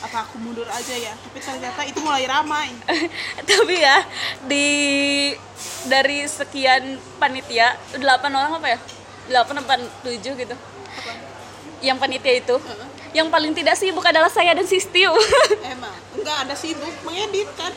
[0.06, 1.12] Apa aku mundur aja ya?
[1.18, 2.72] Tapi ternyata itu mulai ramai.
[3.50, 4.06] Tapi ya
[4.46, 4.68] di
[5.90, 8.80] dari sekian panitia delapan orang apa ya?
[9.28, 9.74] Delapan apa
[10.06, 10.56] tujuh gitu.
[10.56, 11.31] Apa?
[11.82, 12.56] Yang panitia itu.
[12.58, 12.90] Heeh.
[13.12, 15.12] yang paling tidak sibuk adalah saya dan Sistio
[15.76, 17.68] emang enggak ada sibuk mengedit kan?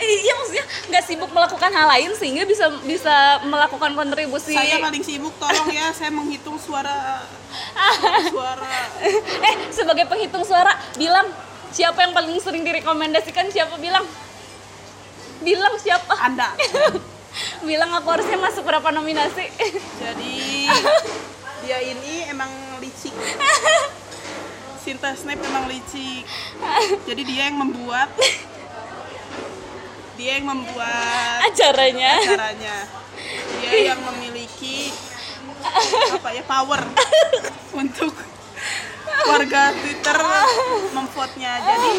[0.00, 4.56] Iya maksudnya nggak sibuk melakukan hal lain sehingga bisa bisa melakukan kontribusi.
[4.56, 7.20] Saya paling sibuk tolong ya saya menghitung suara
[8.32, 8.96] suara.
[9.44, 11.28] Eh sebagai penghitung suara bilang
[11.68, 14.08] siapa yang paling sering direkomendasikan siapa bilang?
[15.44, 16.16] Bilang siapa?
[16.16, 16.48] Anda.
[17.68, 19.52] Bilang aku harusnya masuk berapa nominasi.
[20.00, 20.68] Jadi
[21.60, 22.48] dia ini emang
[23.02, 23.14] licik
[24.78, 26.22] Sinta Snap emang licik
[27.02, 28.14] jadi dia yang membuat.
[30.14, 32.22] Dia yang membuat acaranya.
[32.22, 32.76] caranya
[33.58, 34.94] dia yang memiliki
[36.14, 36.82] apa ya power
[37.74, 38.14] untuk
[39.26, 40.18] warga Twitter
[40.94, 41.52] memvote-nya.
[41.58, 41.92] Jadi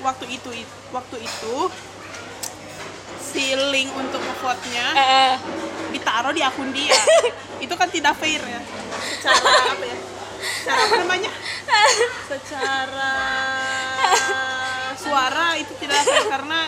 [0.00, 0.50] waktu itu
[0.92, 1.56] waktu itu
[3.20, 5.34] si link untuk vote-nya Eh,
[5.92, 6.96] ditaruh di akun dia
[7.62, 8.60] itu kan tidak fair ya.
[9.22, 9.98] Secara apa ya?
[10.42, 11.30] Secara apa namanya?
[12.26, 13.14] Secara
[14.98, 16.60] suara itu tidak fair karena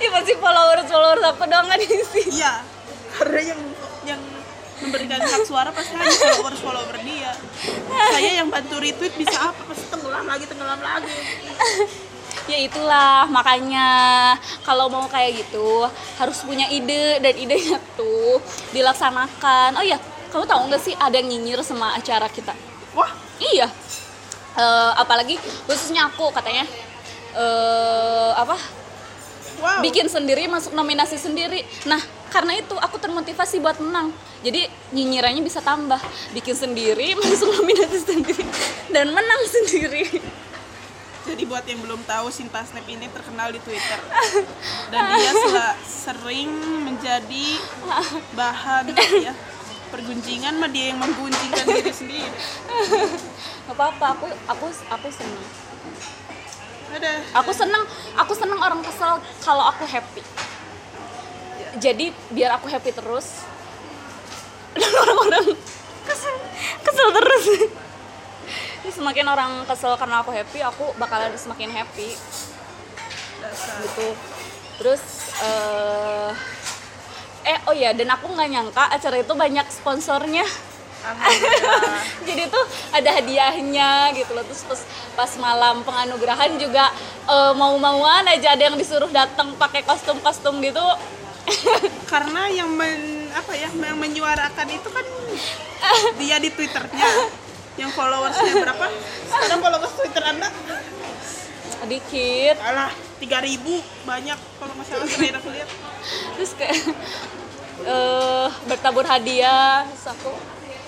[0.00, 2.22] Ih pasti followers followers aku doang kan isi.
[2.32, 2.64] iya.
[3.20, 3.60] Karena yang
[4.08, 4.20] yang
[4.80, 6.08] memberikan hak suara pasti hanya
[6.40, 7.36] followers follower dia.
[8.08, 9.60] Saya yang bantu retweet bisa apa?
[9.68, 11.12] Pasti tenggelam lagi tenggelam lagi.
[12.48, 13.88] Ya itulah makanya
[14.64, 15.84] kalau mau kayak gitu
[16.16, 18.40] harus punya ide dan idenya tuh
[18.72, 19.76] dilaksanakan.
[19.76, 20.00] Oh iya,
[20.30, 22.54] kamu tahu nggak sih ada yang nyinyir sama acara kita?
[22.94, 23.10] wah.
[23.40, 23.68] Iya.
[24.58, 26.66] Eh, apalagi khususnya aku katanya.
[27.30, 28.58] Eh apa?
[29.60, 29.84] Wow.
[29.84, 31.62] Bikin sendiri masuk nominasi sendiri.
[31.86, 32.00] Nah
[32.30, 34.10] karena itu aku termotivasi buat menang.
[34.42, 36.00] Jadi nyinyirannya bisa tambah.
[36.34, 38.44] Bikin sendiri masuk nominasi sendiri.
[38.90, 40.04] Dan menang sendiri.
[41.20, 44.00] Jadi buat yang belum tahu Sinta Snap ini terkenal di Twitter.
[44.90, 45.32] Dan dia
[45.84, 46.50] sering
[46.82, 47.46] menjadi
[48.38, 49.49] bahan ya
[49.90, 52.30] pergunjingan mah dia yang menggunjingkan diri sendiri.
[53.66, 55.46] Gak apa-apa aku aku aku senang
[56.90, 57.12] Ada.
[57.38, 57.82] aku senang
[58.18, 60.22] aku senang orang kesel kalau aku happy.
[61.78, 63.46] Jadi biar aku happy terus
[64.80, 65.54] dan orang-orang
[66.06, 66.34] kesel
[66.86, 67.44] kesel terus.
[68.96, 72.14] Semakin orang kesel karena aku happy aku bakalan semakin happy.
[73.86, 74.08] Gitu.
[74.80, 75.02] Terus
[75.40, 76.59] eh
[77.44, 80.44] eh oh ya dan aku nggak nyangka acara itu banyak sponsornya.
[82.28, 84.44] Jadi tuh ada hadiahnya gitu loh.
[84.44, 84.80] Terus pas,
[85.16, 86.92] pas malam penganugerahan juga
[87.24, 90.84] eh, mau-mauan aja ada yang disuruh datang pakai kostum-kostum gitu.
[92.12, 95.06] Karena yang men, apa ya yang menyuarakan itu kan
[96.20, 97.08] dia di Twitternya.
[97.80, 98.92] Yang followersnya berapa?
[99.24, 100.52] Sekarang followers Twitter Anda
[101.86, 103.60] dikit alah 3000
[104.04, 105.68] banyak kalau nggak salah terakhir aku lihat.
[106.36, 106.76] terus kayak
[107.80, 110.30] eh bertabur hadiah terus aku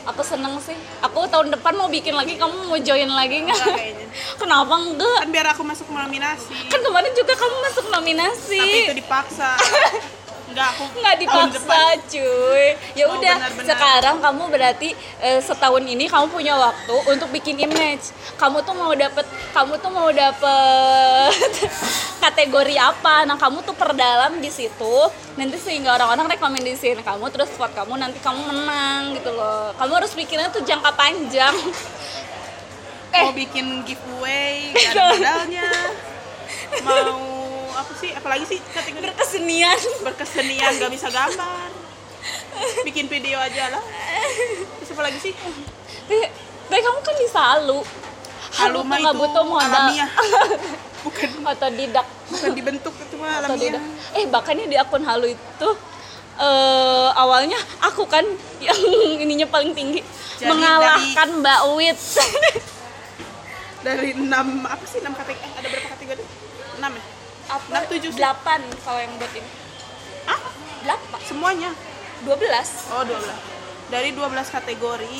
[0.03, 3.61] aku seneng sih aku tahun depan mau bikin lagi kamu mau join lagi nggak
[4.41, 6.53] kenapa enggak Kan biar aku masuk nominasi.
[6.69, 9.51] kan kemarin juga kamu masuk nominasi Tapi itu dipaksa.
[10.53, 11.83] Enggak aku nggak dipaksa
[12.13, 12.65] cuy.
[12.93, 14.93] Ya Oh, udah sekarang kamu berarti
[15.25, 18.13] eh, setahun ini kamu punya waktu untuk bikin image.
[18.37, 19.25] Kamu tuh mau dapet
[19.57, 21.33] kamu tuh mau dapet
[22.25, 23.25] kategori apa?
[23.25, 24.97] Nah kamu tuh perdalam di situ.
[25.41, 29.73] Nanti sehingga orang-orang rekomendasiin kamu terus vote kamu nanti kamu menang gitu loh.
[29.81, 31.57] Kamu harus pikirnya tuh jangka panjang.
[33.13, 33.25] Eh.
[33.25, 35.69] Mau bikin giveaway, gak ada modalnya.
[36.85, 37.42] Mau
[37.75, 38.11] apa sih?
[38.13, 41.71] Apalagi sih kategori berkesenian berkesenian gak bisa gambar.
[42.83, 43.83] Bikin video aja lah.
[44.79, 45.33] Terus apa lagi sih?
[46.09, 46.29] Eh,
[46.65, 47.81] tapi kamu kan bisa halu
[48.53, 49.87] halu mah itu butuh modal.
[51.03, 53.83] Bukan otodidak bukan dibentuk itu mah atau alamiah.
[54.15, 55.69] eh bahkan ya di akun halu itu
[56.39, 58.23] eh awalnya aku kan
[58.63, 58.79] yang
[59.27, 59.99] ininya paling tinggi
[60.39, 61.99] Jadi mengalahkan Mbak Wit
[63.85, 64.31] Dari 6
[64.63, 65.43] apa sih 6 kategori?
[65.43, 66.23] Eh, ada berapa kategori?
[66.23, 67.03] 6 ya?
[67.53, 68.17] Apa Enam, tujuh sih.
[68.17, 69.51] delapan kalau yang buat ini
[70.25, 70.41] Ah,
[70.81, 71.71] delapan semuanya.
[72.23, 73.19] dua belas Oh, 12.
[73.89, 75.15] Dari 12 kategori,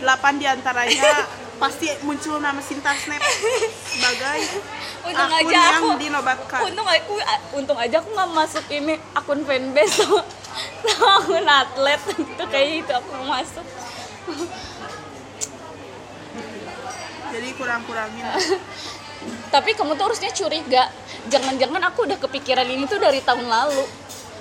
[0.00, 1.12] 8 di antaranya
[1.56, 3.20] pasti muncul nama Sinta Snap
[3.86, 4.40] sebagai
[5.06, 6.60] untung akun aja yang aku dinobatkan.
[6.64, 7.14] untung aku
[7.54, 10.04] untung aja aku nggak masuk ini akun fanbase
[10.82, 13.64] tahun atlet itu kayak itu aku masuk
[17.28, 18.24] jadi kurang-kurangin
[19.50, 20.90] tapi kamu tuh harusnya curiga.
[21.32, 23.84] Jangan-jangan aku udah kepikiran ini tuh dari tahun lalu.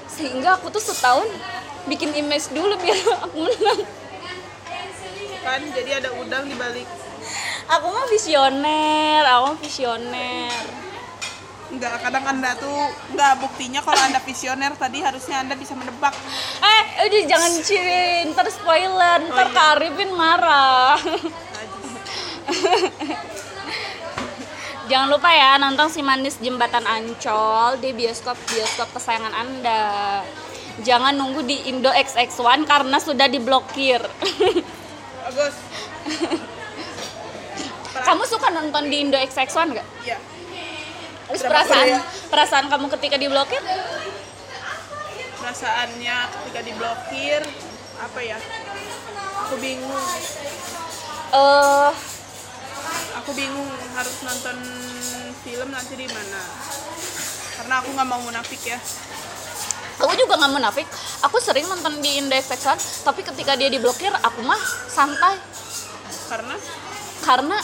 [0.10, 1.28] Sehingga aku tuh setahun
[1.86, 3.82] bikin image dulu biar aku menang.
[5.46, 6.88] Kan jadi ada udang di balik
[7.70, 10.64] aku mah visioner aku mah visioner.
[11.66, 16.14] Enggak, kadang anda tuh enggak buktinya kalau anda visioner tadi harusnya anda bisa menebak.
[16.62, 19.26] Eh udah jangan ciri ntar spoiler.
[19.28, 19.56] Ntar iya.
[19.56, 20.96] Kak Arifin marah
[24.86, 30.22] Jangan lupa ya nonton si manis jembatan Ancol di bioskop bioskop kesayangan anda.
[30.78, 34.00] Jangan nunggu di Indo XX1 karena sudah diblokir.
[35.26, 35.56] bagus
[38.06, 39.88] kamu suka nonton di Indo XX1 nggak?
[40.06, 40.18] iya
[41.26, 42.02] Terus perasaan Korea.
[42.30, 43.58] perasaan kamu ketika diblokir?
[45.36, 47.42] perasaannya ketika diblokir
[47.98, 48.38] apa ya
[49.40, 50.06] aku bingung
[51.28, 51.92] Eh,
[53.16, 54.58] aku bingung harus nonton
[55.42, 56.42] film nanti di mana
[57.56, 58.80] karena aku nggak mau munafik ya
[59.96, 60.88] aku juga nggak munafik.
[61.24, 64.60] Aku sering nonton di Indo XX1, tapi ketika dia diblokir, aku mah
[64.92, 65.40] santai.
[66.28, 66.60] karena
[67.24, 67.58] Karena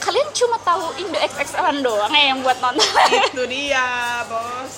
[0.00, 2.82] kalian cuma tahu Indo XX1 doang ya yang buat nonton.
[3.30, 3.84] itu dia
[4.26, 4.74] bos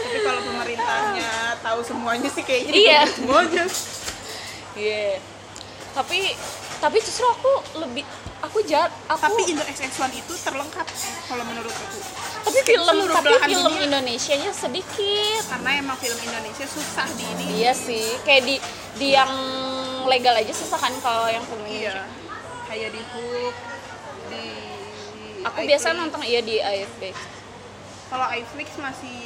[0.00, 3.00] tapi kalau pemerintahnya tahu semuanya sih kayaknya Iya.
[3.10, 3.64] semuanya
[4.72, 5.20] Iya.
[5.92, 6.18] Tapi
[6.80, 7.52] tapi justru aku
[7.84, 8.06] lebih
[8.40, 10.86] aku jahat aku tapi Indo XX1 itu terlengkap
[11.26, 11.98] kalau menurut aku
[12.40, 13.84] tapi film seluruh tapi film dunia.
[13.86, 15.42] Indonesia nya sedikit.
[15.46, 18.56] karena emang film Indonesia susah di ini Iya sih, kayak di
[18.96, 19.28] di yang
[20.04, 22.00] legal aja susah kan kalau yang film Indonesia.
[22.00, 22.04] iya
[22.66, 23.54] kayak di Hook
[24.26, 24.44] di
[25.42, 25.68] Aku iFlix.
[25.68, 27.02] biasa nonton iya di AFB.
[28.08, 29.20] kalau iFlix masih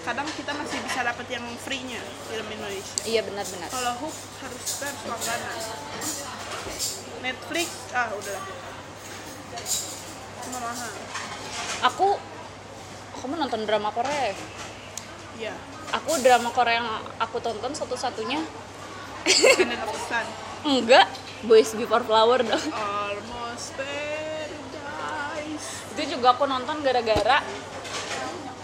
[0.00, 3.68] kadang kita masih bisa dapat yang free-nya film Indonesia Iya benar-benar.
[3.68, 5.56] kalau Hook harus kita harus langganan
[7.20, 7.68] Netflix.
[7.92, 8.44] Ah udahlah
[10.40, 10.90] cuma mahal.
[11.86, 12.08] Aku
[13.14, 14.32] aku mau nonton drama Korea.
[15.36, 15.54] iya.
[15.90, 18.40] Aku drama Korea yang aku tonton satu-satunya.
[20.66, 21.06] Enggak.
[21.40, 22.60] Boys Before Flower dong.
[22.68, 25.68] Almost Paradise.
[25.96, 27.40] Itu juga aku nonton gara-gara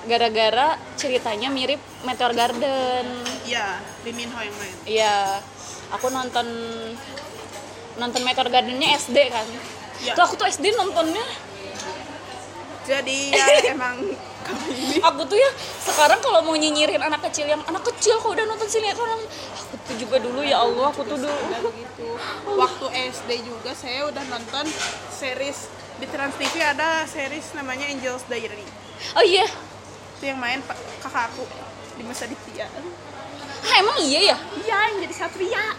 [0.07, 3.07] gara-gara ceritanya mirip Meteor Garden.
[3.43, 4.75] iya Lee Min Ho yang main.
[4.87, 5.43] Iya,
[5.91, 6.47] aku nonton
[7.97, 9.47] nonton Meteor Gardennya SD kan.
[10.05, 10.13] Iya.
[10.13, 11.25] Tuh aku tuh SD nontonnya.
[12.87, 13.99] jadi ya emang
[14.71, 15.51] ini Aku tuh ya
[15.83, 19.27] sekarang kalau mau nyinyirin anak kecil yang anak kecil kok udah nonton sinetron,
[19.59, 21.35] aku tuh juga dulu ya Allah aku tuh dulu.
[21.67, 22.07] begitu
[22.55, 24.71] waktu SD juga saya udah nonton
[25.11, 25.67] series
[25.99, 28.63] di Trans TV ada series namanya Angel's Diary
[29.19, 29.51] Oh iya,
[30.17, 30.63] itu yang main
[31.03, 31.43] kakak aku
[31.99, 32.71] di masa Ditya
[33.67, 34.37] ah, emang iya ya?
[34.63, 35.75] iya yang jadi Satria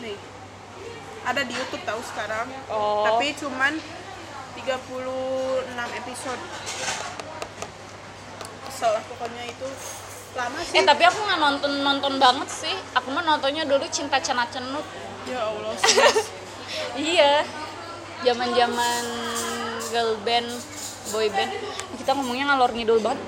[0.00, 0.16] nih
[1.22, 3.06] ada di YouTube tahu sekarang Oh.
[3.06, 3.78] tapi cuman
[4.54, 4.62] 36
[5.96, 6.42] episode
[8.82, 9.68] lah pokoknya itu
[10.34, 12.74] lama sih Eh tapi aku nggak nonton nonton banget sih.
[12.98, 14.82] Aku mah nontonnya dulu Cinta Cena Cenut.
[15.24, 15.70] ya Allah.
[16.98, 17.44] Iya,
[18.24, 19.04] zaman zaman
[19.86, 20.50] girl band,
[21.12, 21.52] boy band.
[21.94, 23.20] Kita ngomongnya ngalor ngidul banget.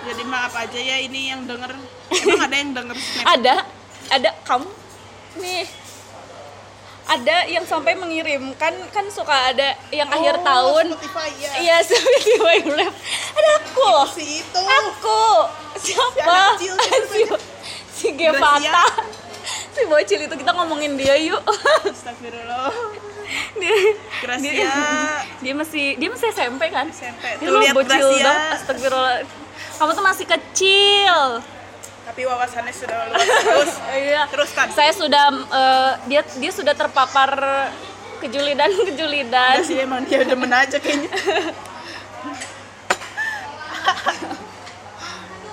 [0.00, 1.76] jadi maaf aja ya ini yang denger
[2.10, 3.54] emang ada yang denger snap ada
[4.08, 4.64] ada kamu
[5.36, 5.68] nih
[7.02, 10.84] ada yang sampai mengirimkan kan suka ada yang akhir Oh, tahun.
[10.92, 12.94] Spotify ya iya Spotify Rap
[13.32, 14.08] ada aku loh.
[14.08, 14.60] Si itu.
[14.60, 15.24] Aku.
[15.76, 16.38] Siapa?
[16.60, 17.20] siapa si,
[17.90, 18.84] si Gevata.
[19.74, 21.40] si bocil itu kita ngomongin dia yuk.
[21.84, 22.70] Astagfirullah.
[23.56, 23.74] Dia,
[24.20, 24.50] Gracia.
[24.50, 24.74] dia,
[25.38, 26.90] dia masih dia masih SMP kan?
[26.90, 27.24] SMP.
[27.38, 28.24] dia Tuh, lihat bocil Gracia.
[28.24, 28.40] dong.
[28.54, 29.18] astagfirullah.
[29.76, 31.16] Kamu tuh masih kecil
[32.10, 33.70] tapi wawasannya sudah luas terus
[34.02, 34.26] Iya.
[34.26, 34.66] Teruskan.
[34.74, 37.30] Saya sudah eh, dia dia sudah terpapar
[38.18, 39.62] kejulidan kejulidan.
[39.62, 41.06] Udah sih emang dia demen aja kayaknya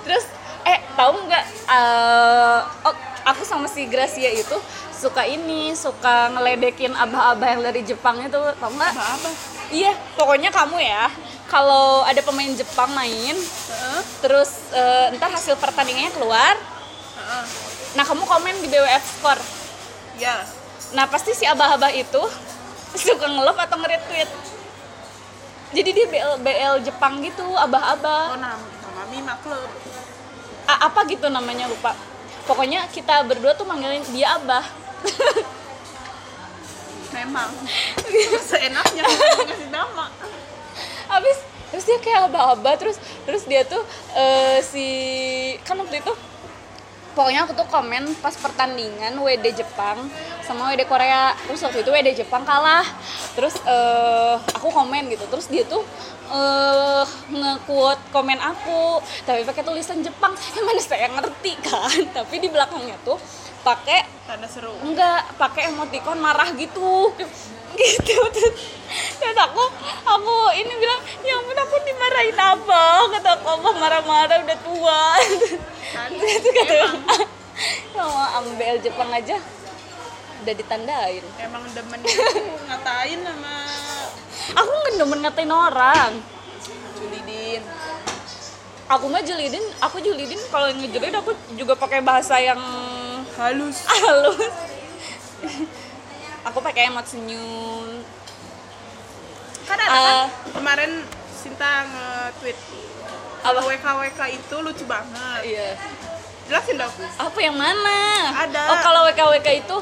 [0.02, 0.24] Terus
[0.66, 1.44] eh tahu nggak?
[1.46, 4.58] eh, oh, aku sama si Gracia itu
[4.90, 8.92] suka ini suka ngeledekin abah-abah yang dari Jepang itu tau nggak?
[9.68, 11.12] Iya, pokoknya kamu ya
[11.44, 14.00] kalau ada pemain Jepang main, Heeh.
[14.20, 16.56] terus eh, ntar hasil pertandingannya keluar,
[17.14, 17.44] Heeh.
[17.92, 19.42] nah kamu komen di BWF Score.
[20.16, 20.44] ya
[20.88, 22.22] Nah pasti si abah-abah itu
[22.96, 24.30] suka nge-love atau nge-retweet.
[25.68, 28.32] Jadi dia BL, BL Jepang gitu, abah-abah.
[28.32, 29.68] oh nama nama Mima Club
[30.64, 31.92] A- apa gitu namanya lupa.
[32.44, 34.64] Pokoknya kita berdua tuh manggilin dia abah.
[37.28, 37.52] memang
[38.48, 40.08] seenaknya ngasih nama
[41.12, 41.36] Habis
[41.68, 42.96] terus dia kayak aba-aba terus
[43.28, 43.84] terus dia tuh
[44.16, 44.86] eh, si
[45.68, 46.12] kan waktu itu
[47.12, 50.08] pokoknya aku tuh komen pas pertandingan WD Jepang
[50.48, 51.36] sama WD Korea.
[51.44, 52.86] Terus waktu itu WD Jepang kalah.
[53.36, 55.28] Terus eh, aku komen gitu.
[55.28, 55.84] Terus dia tuh
[56.32, 57.04] eh
[57.34, 59.04] nge-quote komen aku.
[59.28, 60.32] Tapi pakai tulisan Jepang.
[60.56, 62.00] Yang mana saya ngerti kan?
[62.16, 63.20] Tapi di belakangnya tuh
[63.68, 64.72] pakai tanda seru.
[64.80, 67.12] Enggak pakai emoticon marah gitu.
[67.68, 68.16] Gitu.
[68.32, 68.54] Terus
[69.20, 69.60] dan aku
[70.02, 72.84] aku ini bilang ya ampun aku dimarahin apa?
[73.12, 75.02] Kata aku marah-marah udah tua.
[75.92, 76.10] Kan?
[76.40, 76.74] Itu kata
[77.92, 79.36] sama ambil Jepang aja.
[80.42, 81.22] Udah ditandain.
[81.38, 82.00] Emang demen
[82.72, 83.54] ngatain sama
[84.56, 86.12] aku nggak demen ngatain orang.
[86.96, 87.62] Julidin.
[88.88, 92.58] Aku mah julidin aku julidin kalau ngejelid aku juga pakai bahasa yang
[93.38, 93.78] halus.
[93.88, 94.38] Halus.
[96.44, 98.02] Aku pakai emot senyum.
[99.62, 100.02] Kan ada Ah.
[100.26, 100.92] kan kemarin
[101.30, 102.58] Sinta nge-tweet
[103.38, 103.60] Apa?
[103.62, 105.40] WK WK itu lucu banget.
[105.44, 105.78] Iya.
[106.48, 106.90] Jelasin dong.
[107.14, 108.00] Apa yang mana?
[108.34, 108.62] Ada.
[108.66, 109.76] oh kalau WKWK itu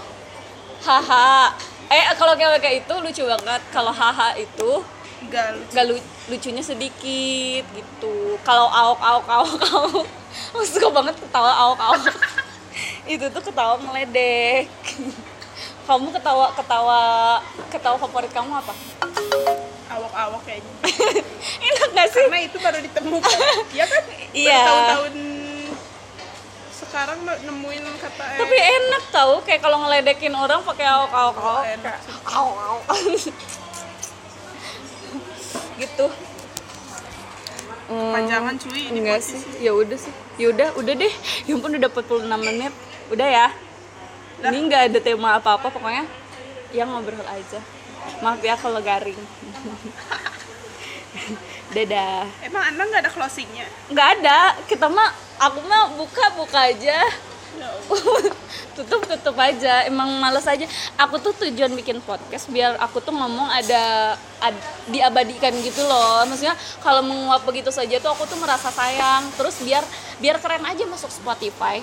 [0.83, 1.55] haha.
[1.89, 3.61] Eh kalau WKWK itu lucu banget.
[3.71, 4.83] Kalau haha itu
[5.23, 5.71] enggak lucu.
[5.73, 8.37] nggak lu- lucunya sedikit gitu.
[8.43, 10.07] Kalau aok aok aok aok
[10.53, 12.03] aku suka banget ketawa aok aok
[13.07, 14.67] itu tuh ketawa meledek.
[15.87, 17.01] Kamu ketawa ketawa
[17.71, 18.75] ketawa favorit kamu apa?
[19.87, 20.73] Awak-awak kayaknya
[21.71, 22.27] enak gak sih?
[22.27, 23.39] Karena itu baru ditemukan.
[23.71, 24.03] Ya kan?
[24.35, 24.61] Iya.
[24.67, 25.15] Tahun-tahun
[26.77, 31.21] sekarang nemuin kata eh, tapi enak tau kayak kalau ngeledekin orang pakai aok
[31.67, 32.13] enak sih.
[32.25, 32.85] aok aok
[35.83, 36.07] gitu
[37.87, 39.39] panjangan cuy ini enggak sih?
[39.63, 40.11] ya udah sih.
[40.37, 41.15] Ya udah udah deh.
[41.47, 42.75] Ya ampun udah 46 menit
[43.13, 43.49] udah ya.
[44.37, 46.05] Ini nggak ada tema apa apa pokoknya
[46.75, 47.61] yang ngobrol aja.
[48.21, 49.17] Maaf ya kalau garing.
[51.75, 52.29] Dadah.
[52.45, 53.67] Emang anda nggak ada closingnya?
[53.91, 54.39] Nggak ada.
[54.69, 57.01] Kita mah aku mah buka buka aja.
[57.57, 57.73] No.
[58.77, 59.89] tutup tutup aja.
[59.89, 60.69] Emang males aja.
[61.01, 64.13] Aku tuh tujuan bikin podcast biar aku tuh ngomong ada,
[64.45, 66.21] ad- diabadikan gitu loh.
[66.29, 66.53] Maksudnya
[66.85, 69.25] kalau menguap begitu saja tuh aku tuh merasa sayang.
[69.41, 69.81] Terus biar
[70.21, 71.81] biar keren aja masuk Spotify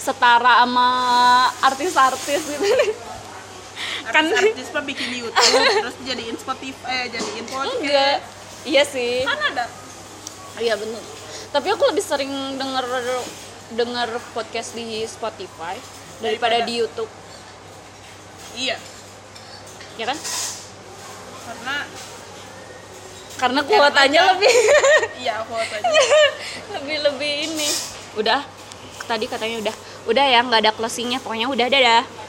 [0.00, 0.88] setara sama
[1.60, 2.64] artis-artis gitu.
[4.08, 7.76] Kan artis mah bikin YouTube terus jadiin Spotify eh jadiin podcast.
[7.78, 8.16] Enggak.
[8.64, 9.22] Iya sih.
[9.28, 9.64] Kan ada.
[10.56, 11.02] Iya bener.
[11.52, 12.86] Tapi aku lebih sering denger
[13.76, 15.76] denger podcast di Spotify
[16.20, 17.10] daripada Daripada- di YouTube.
[18.56, 18.76] Iya.
[20.00, 20.18] Ya kan?
[21.44, 21.76] Karena
[23.40, 24.52] karena kuotanya lebih
[25.24, 25.80] iya aja
[26.76, 27.68] lebih lebih ini.
[28.20, 28.44] Udah
[29.10, 29.74] tadi katanya udah
[30.06, 31.18] udah ya nggak ada closingnya.
[31.18, 32.02] Pokoknya udah dadah